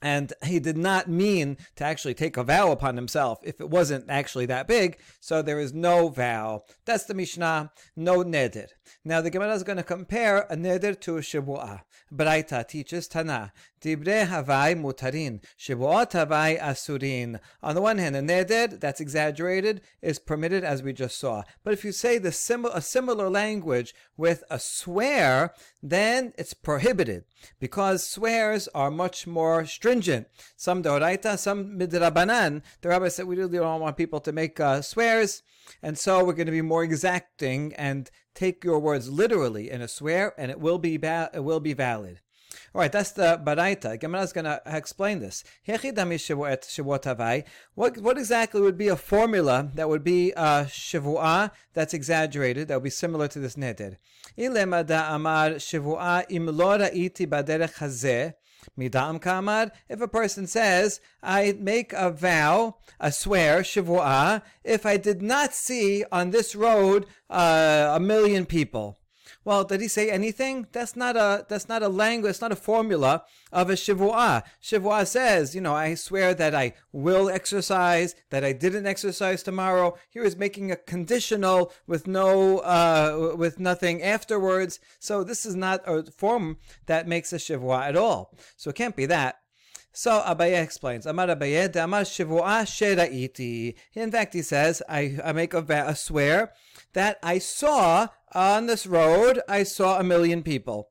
And 0.00 0.32
he 0.44 0.60
did 0.60 0.76
not 0.76 1.08
mean 1.08 1.56
to 1.76 1.84
actually 1.84 2.14
take 2.14 2.36
a 2.36 2.44
vow 2.44 2.70
upon 2.70 2.96
himself 2.96 3.40
if 3.42 3.60
it 3.60 3.68
wasn't 3.68 4.08
actually 4.08 4.46
that 4.46 4.68
big. 4.68 4.98
So 5.20 5.42
there 5.42 5.58
is 5.58 5.72
no 5.72 6.08
vow. 6.08 6.62
That's 6.84 7.04
the 7.04 7.14
Mishnah, 7.14 7.72
no 7.96 8.22
neder. 8.22 8.68
Now 9.04 9.20
the 9.20 9.30
Gemara 9.30 9.54
is 9.54 9.64
going 9.64 9.78
to 9.78 9.82
compare 9.82 10.46
a 10.50 10.56
neder 10.56 10.98
to 11.00 11.16
a 11.16 11.20
shibu'ah. 11.20 11.80
Braita 12.12 12.66
teaches 12.66 13.08
Tana. 13.08 13.52
Dibre 13.80 14.26
havai 14.26 14.74
mutarin. 14.80 15.42
Shibu'ot 15.58 16.12
havai 16.12 16.60
asurin. 16.60 17.38
On 17.62 17.74
the 17.74 17.82
one 17.82 17.98
hand, 17.98 18.16
a 18.16 18.22
neder, 18.22 18.78
that's 18.78 19.00
exaggerated, 19.00 19.80
is 20.02 20.18
permitted 20.18 20.64
as 20.64 20.82
we 20.82 20.92
just 20.92 21.18
saw. 21.18 21.42
But 21.62 21.74
if 21.74 21.84
you 21.84 21.92
say 21.92 22.18
the 22.18 22.32
sim- 22.32 22.64
a 22.64 22.80
similar 22.80 23.30
language 23.30 23.94
with 24.16 24.42
a 24.50 24.58
swear, 24.58 25.54
then 25.82 26.32
it's 26.36 26.54
prohibited. 26.54 27.24
Because 27.60 28.08
swears 28.08 28.68
are 28.68 28.90
much 28.90 29.26
more 29.26 29.64
stringent. 29.88 30.26
Some 30.56 30.82
doraita, 30.82 31.38
some 31.38 31.78
midrabanan. 31.78 32.62
The 32.82 32.90
rabbi 32.90 33.08
said 33.08 33.26
we 33.26 33.36
really 33.36 33.56
don't 33.56 33.80
want 33.80 33.96
people 33.96 34.20
to 34.20 34.32
make 34.32 34.60
uh, 34.60 34.82
swears. 34.82 35.42
And 35.82 35.96
so 35.96 36.22
we're 36.22 36.34
going 36.34 36.46
to 36.46 36.52
be 36.52 36.62
more 36.62 36.84
exacting 36.84 37.72
and 37.74 38.10
take 38.34 38.64
your 38.64 38.78
words 38.78 39.08
literally 39.08 39.70
in 39.70 39.80
a 39.80 39.88
swear, 39.88 40.34
and 40.38 40.50
it 40.50 40.60
will 40.60 40.78
be 40.78 40.98
ba- 40.98 41.30
it 41.32 41.40
will 41.40 41.60
be 41.60 41.72
valid. 41.72 42.20
All 42.74 42.82
right, 42.82 42.92
that's 42.92 43.12
the 43.12 43.40
Baraita. 43.42 43.98
Gemara 43.98 44.22
is 44.22 44.32
going 44.34 44.44
to 44.44 44.60
explain 44.66 45.20
this. 45.20 45.42
What, 47.74 47.98
what 47.98 48.18
exactly 48.18 48.60
would 48.60 48.78
be 48.78 48.88
a 48.88 48.96
formula 48.96 49.70
that 49.74 49.88
would 49.88 50.04
be 50.04 50.32
a 50.32 50.66
shivu'ah 50.66 51.50
that's 51.72 51.94
exaggerated, 51.94 52.68
that 52.68 52.74
would 52.76 52.84
be 52.84 52.90
similar 52.90 53.26
to 53.28 53.38
this 53.38 53.54
neder? 53.56 53.96
amar 54.36 55.50
shivu'ah 55.52 56.26
im 56.28 56.46
lo 56.46 56.78
ra'iti 56.78 57.26
baderech 57.26 57.78
hazeh, 57.78 58.34
Midam 58.78 59.20
kamad, 59.20 59.70
if 59.88 60.00
a 60.00 60.08
person 60.08 60.46
says, 60.46 61.00
I 61.22 61.56
make 61.58 61.92
a 61.92 62.10
vow, 62.10 62.76
a 63.00 63.12
swear, 63.12 63.62
shivu'ah, 63.62 64.42
if 64.64 64.84
I 64.86 64.96
did 64.96 65.22
not 65.22 65.54
see 65.54 66.04
on 66.10 66.30
this 66.30 66.54
road 66.54 67.06
uh, 67.30 67.92
a 67.94 68.00
million 68.00 68.46
people. 68.46 68.97
Well, 69.48 69.64
did 69.64 69.80
he 69.80 69.88
say 69.88 70.10
anything? 70.10 70.66
That's 70.72 70.94
not 70.94 71.16
a 71.16 71.46
that's 71.48 71.70
not 71.70 71.82
a 71.82 71.88
language. 71.88 72.32
It's 72.32 72.42
not 72.42 72.52
a 72.52 72.64
formula 72.70 73.24
of 73.50 73.70
a 73.70 73.76
shivuah. 73.76 74.42
Shivuah 74.62 75.06
says, 75.06 75.54
you 75.54 75.62
know, 75.62 75.74
I 75.74 75.94
swear 75.94 76.34
that 76.34 76.54
I 76.54 76.74
will 76.92 77.30
exercise, 77.30 78.14
that 78.28 78.44
I 78.44 78.52
didn't 78.52 78.86
exercise 78.86 79.42
tomorrow. 79.42 79.96
Here 80.10 80.22
is 80.22 80.36
making 80.36 80.70
a 80.70 80.76
conditional 80.76 81.72
with 81.86 82.06
no 82.06 82.58
uh, 82.58 83.36
with 83.38 83.58
nothing 83.58 84.02
afterwards. 84.02 84.80
So 84.98 85.24
this 85.24 85.46
is 85.46 85.56
not 85.56 85.80
a 85.86 86.02
form 86.02 86.58
that 86.84 87.08
makes 87.08 87.32
a 87.32 87.36
shivuah 87.36 87.88
at 87.88 87.96
all. 87.96 88.36
So 88.58 88.68
it 88.68 88.76
can't 88.76 88.96
be 88.96 89.06
that. 89.06 89.36
So 89.92 90.22
Abaye 90.26 90.62
explains, 90.62 91.06
Amar 91.06 91.26
Abaye, 91.28 91.74
Amar 91.82 92.02
Shivuah 92.02 92.66
Sheraiti. 92.66 93.74
In 93.94 94.12
fact, 94.12 94.34
he 94.34 94.42
says, 94.42 94.82
I, 94.88 95.18
I 95.24 95.32
make 95.32 95.54
a, 95.54 95.64
a 95.68 95.96
swear 95.96 96.52
that 96.92 97.18
I 97.22 97.38
saw 97.38 98.08
on 98.34 98.66
this 98.66 98.86
road, 98.86 99.40
I 99.48 99.62
saw 99.62 99.98
a 99.98 100.04
million 100.04 100.42
people. 100.42 100.90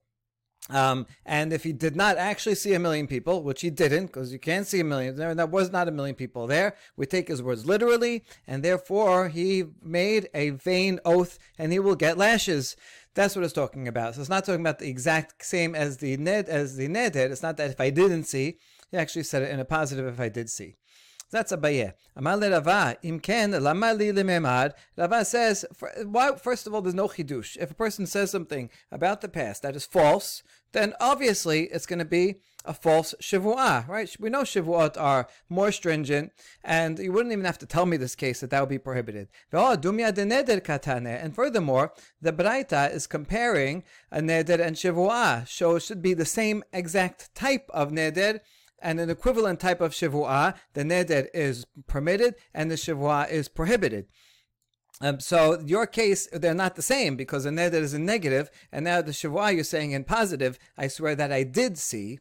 Um, 0.69 1.08
and 1.26 1.54
if 1.54 1.63
he 1.63 1.71
did 1.71 1.95
not 1.95 2.17
actually 2.17 2.56
see 2.56 2.73
a 2.73 2.80
million 2.80 3.08
people, 3.08 3.41
which 3.41 3.62
he 3.62 3.69
didn't, 3.69 4.08
because 4.08 4.34
you 4.34 4.39
can't 4.39 4.67
see 4.67 4.82
a 4.82 4.84
million 4.84 5.15
there, 5.15 5.34
that 5.34 5.50
was 5.50 5.71
not 5.71 5.88
a 5.88 5.91
million 5.91 6.15
people 6.15 6.45
there, 6.45 6.76
we 6.97 7.06
take 7.06 7.30
his 7.30 7.41
words 7.41 7.65
literally, 7.65 8.23
and 8.45 8.63
therefore 8.63 9.30
he 9.30 9.63
made 9.82 10.30
a 10.34 10.50
vain 10.52 11.00
oath, 11.06 11.39
and 11.58 11.71
he 11.71 11.80
will 11.80 11.95
get 11.95 12.17
lashes. 12.17 12.76
That's 13.15 13.36
what 13.36 13.45
it's 13.45 13.54
talking 13.54 13.88
about. 13.88 14.15
So 14.15 14.21
it's 14.21 14.30
not 14.30 14.45
talking 14.45 14.62
about 14.62 14.80
the 14.80 14.89
exact 14.89 15.45
same 15.45 15.73
as 15.73 15.97
the 15.97 16.17
ned 16.17 16.50
as 16.50 16.76
the 16.76 16.88
ned. 16.88 17.13
did. 17.13 17.32
It's 17.32 17.43
not 17.43 17.58
that 17.58 17.71
if 17.71 17.80
I 17.80 17.89
didn't 17.89 18.26
see, 18.26 18.58
he 18.91 18.97
actually 18.97 19.23
said 19.23 19.43
it 19.43 19.52
in 19.52 19.60
a 19.60 19.65
positive 19.65 20.06
if 20.06 20.19
I 20.19 20.30
did 20.30 20.50
see. 20.50 20.76
That's 21.29 21.51
Abaye. 21.51 21.93
Amar 22.15 22.39
Rava, 22.39 22.97
imken 23.03 23.61
lama 23.61 23.93
li 23.93 24.11
lememad. 24.11 24.71
Rava 24.95 25.25
says, 25.25 25.65
why, 26.05 26.35
first 26.35 26.65
of 26.67 26.73
all, 26.73 26.81
there's 26.81 26.95
no 26.95 27.07
chidush. 27.09 27.57
If 27.57 27.71
a 27.71 27.75
person 27.75 28.05
says 28.05 28.31
something 28.31 28.69
about 28.91 29.19
the 29.21 29.27
past 29.27 29.61
that 29.61 29.75
is 29.75 29.85
false, 29.85 30.41
then 30.71 30.93
obviously 31.01 31.63
it's 31.65 31.85
going 31.85 31.99
to 31.99 32.05
be 32.05 32.35
a 32.63 32.73
false 32.73 33.13
shivu'ah, 33.21 33.87
right? 33.87 34.15
We 34.19 34.29
know 34.29 34.41
shivu'ot 34.41 34.99
are 34.99 35.27
more 35.49 35.71
stringent, 35.71 36.31
and 36.63 36.99
you 36.99 37.11
wouldn't 37.11 37.31
even 37.31 37.45
have 37.45 37.57
to 37.59 37.65
tell 37.65 37.85
me 37.85 37.97
this 37.97 38.15
case 38.15 38.41
that 38.41 38.49
that 38.49 38.59
would 38.59 38.69
be 38.69 38.77
prohibited. 38.77 39.29
And 39.51 39.83
furthermore, 41.35 41.93
the 42.21 42.33
Braita 42.33 42.93
is 42.93 43.07
comparing 43.07 43.83
a 44.11 44.19
neder 44.19 44.59
and 44.59 44.75
shivu'ah, 44.75 45.47
so 45.47 45.75
it 45.75 45.83
should 45.83 46.01
be 46.01 46.13
the 46.13 46.25
same 46.25 46.63
exact 46.73 47.33
type 47.35 47.69
of 47.73 47.91
neder 47.91 48.39
and 48.79 48.99
an 48.99 49.09
equivalent 49.09 49.59
type 49.59 49.81
of 49.81 49.91
shivu'ah, 49.91 50.55
the 50.73 50.83
neder 50.83 51.27
is 51.33 51.65
permitted 51.87 52.35
and 52.53 52.69
the 52.69 52.75
shivu'ah 52.75 53.29
is 53.29 53.47
prohibited. 53.47 54.07
Um, 54.99 55.19
so 55.19 55.59
your 55.65 55.85
case, 55.85 56.27
they're 56.31 56.53
not 56.53 56.75
the 56.75 56.81
same 56.81 57.15
because 57.15 57.43
the 57.43 57.51
neder 57.51 57.73
is 57.73 57.93
a 57.93 57.99
negative, 57.99 58.49
and 58.71 58.85
now 58.85 59.01
the 59.01 59.11
shivu'ah 59.11 59.53
you're 59.53 59.63
saying 59.63 59.91
in 59.91 60.03
positive. 60.03 60.57
I 60.77 60.87
swear 60.87 61.15
that 61.15 61.31
I 61.31 61.43
did 61.43 61.77
see. 61.77 62.19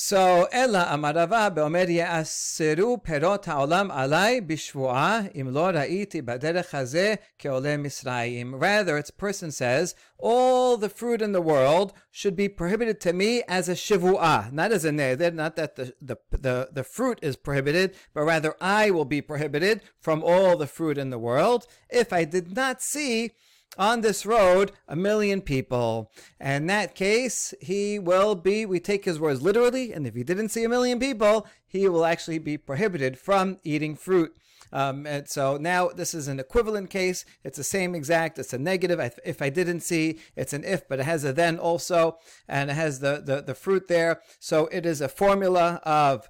So, 0.00 0.46
Ella 0.52 0.86
Amarava 0.92 1.52
Beomer 1.52 1.88
Ye'aseru 1.88 3.02
Perot 3.02 3.46
Ha'olam 3.46 3.90
Alai 3.90 4.40
Bishvu'a 4.40 5.34
Imlora 5.34 5.90
Iti 5.90 6.22
Ra'iti 6.22 6.24
Baderech 6.24 6.70
Hazeh 6.70 7.18
Ke'ole 7.36 7.76
Misraim. 7.76 8.52
Rather, 8.60 8.96
its 8.96 9.10
person 9.10 9.50
says, 9.50 9.96
all 10.16 10.76
the 10.76 10.88
fruit 10.88 11.20
in 11.20 11.32
the 11.32 11.42
world 11.42 11.92
should 12.12 12.36
be 12.36 12.48
prohibited 12.48 13.00
to 13.00 13.12
me 13.12 13.42
as 13.48 13.68
a 13.68 13.72
Shivua. 13.72 14.52
not 14.52 14.70
as 14.70 14.84
a 14.84 14.90
neder, 14.90 15.34
not 15.34 15.56
that 15.56 15.74
the, 15.74 15.92
the, 16.00 16.16
the, 16.30 16.68
the 16.70 16.84
fruit 16.84 17.18
is 17.20 17.34
prohibited, 17.34 17.96
but 18.14 18.22
rather 18.22 18.54
I 18.60 18.92
will 18.92 19.04
be 19.04 19.20
prohibited 19.20 19.82
from 19.98 20.22
all 20.22 20.56
the 20.56 20.68
fruit 20.68 20.96
in 20.96 21.10
the 21.10 21.18
world 21.18 21.66
if 21.90 22.12
I 22.12 22.22
did 22.22 22.54
not 22.54 22.80
see 22.80 23.32
on 23.76 24.00
this 24.00 24.24
road 24.24 24.72
a 24.86 24.96
million 24.96 25.40
people. 25.40 26.10
In 26.40 26.66
that 26.66 26.94
case, 26.94 27.54
he 27.60 27.98
will 27.98 28.34
be, 28.34 28.66
we 28.66 28.80
take 28.80 29.04
his 29.04 29.20
words 29.20 29.42
literally, 29.42 29.92
and 29.92 30.06
if 30.06 30.14
he 30.14 30.24
didn't 30.24 30.48
see 30.48 30.64
a 30.64 30.68
million 30.68 30.98
people, 30.98 31.46
he 31.66 31.88
will 31.88 32.04
actually 32.04 32.38
be 32.38 32.56
prohibited 32.56 33.18
from 33.18 33.58
eating 33.64 33.94
fruit. 33.94 34.32
Um, 34.72 35.06
and 35.06 35.28
so 35.28 35.56
now 35.56 35.88
this 35.88 36.14
is 36.14 36.28
an 36.28 36.38
equivalent 36.38 36.90
case. 36.90 37.24
It's 37.42 37.56
the 37.56 37.64
same 37.64 37.94
exact. 37.94 38.38
It's 38.38 38.52
a 38.52 38.58
negative. 38.58 39.00
If 39.24 39.40
I 39.40 39.48
didn't 39.48 39.80
see, 39.80 40.18
it's 40.36 40.52
an 40.52 40.64
if, 40.64 40.86
but 40.88 41.00
it 41.00 41.04
has 41.04 41.24
a 41.24 41.32
then 41.32 41.58
also, 41.58 42.18
and 42.46 42.70
it 42.70 42.74
has 42.74 43.00
the, 43.00 43.22
the, 43.24 43.40
the 43.40 43.54
fruit 43.54 43.88
there. 43.88 44.20
So 44.38 44.66
it 44.66 44.84
is 44.84 45.00
a 45.00 45.08
formula 45.08 45.80
of 45.84 46.28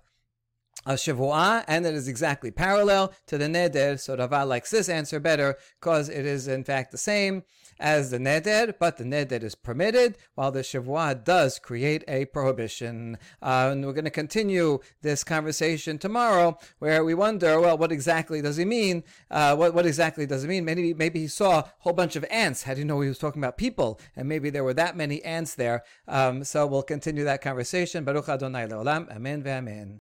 a 0.87 0.93
shavua, 0.93 1.65
and 1.69 1.85
it 1.85 1.95
is 1.95 2.09
exactly 2.09 2.51
parallel 2.51 3.13
to 3.27 3.39
the 3.39 3.47
neder. 3.47 3.99
So 3.99 4.17
Rava 4.17 4.45
likes 4.45 4.71
this 4.71 4.89
answer 4.89 5.21
better 5.21 5.57
because 5.81 6.09
it 6.09 6.25
is 6.25 6.49
in 6.49 6.65
fact 6.65 6.93
the 6.93 6.99
same 6.99 7.43
as 7.81 8.11
the 8.11 8.19
neder, 8.19 8.75
but 8.79 8.97
the 8.97 9.05
neder 9.05 9.43
is 9.43 9.55
permitted, 9.55 10.17
while 10.35 10.51
the 10.51 10.63
shavua 10.63 11.23
does 11.25 11.59
create 11.59 12.03
a 12.09 12.25
prohibition. 12.27 13.17
Uh, 13.41 13.69
and 13.71 13.87
we're 13.87 13.93
going 13.93 14.05
to 14.05 14.11
continue 14.11 14.81
this 15.03 15.23
conversation 15.23 15.99
tomorrow, 15.99 16.59
where 16.79 17.05
we 17.05 17.15
wonder, 17.15 17.61
well, 17.61 17.79
what 17.79 17.93
exactly 17.93 18.43
does 18.43 18.57
he 18.57 18.65
mean? 18.65 19.05
Uh, 19.31 19.55
what 19.55 19.75
what 19.75 19.87
exactly 19.87 20.27
does 20.27 20.45
it 20.45 20.49
mean? 20.49 20.65
Maybe 20.65 20.95
maybe 20.95 21.21
he 21.21 21.29
saw 21.29 21.61
a 21.61 21.73
whole 21.81 21.93
bunch 21.93 22.17
of 22.17 22.25
ants. 22.31 22.65
How 22.65 22.75
do 22.75 22.81
you 22.81 22.85
know 22.85 23.01
he 23.01 23.09
was 23.09 23.19
talking 23.19 23.43
about 23.43 23.59
people? 23.59 24.01
And 24.17 24.29
maybe 24.29 24.51
there 24.51 24.65
were 24.65 24.75
that 24.75 24.97
many 24.97 25.23
ants 25.23 25.55
there. 25.55 25.85
Um, 26.09 26.45
so 26.45 26.67
we'll 26.67 26.83
continue 26.83 27.25
that 27.25 27.43
conversation. 27.43 28.05
Baruch 28.05 28.29
Adonai 28.29 28.67
leolam. 28.67 29.15
Amen 29.15 29.43
ve'amen. 29.43 29.99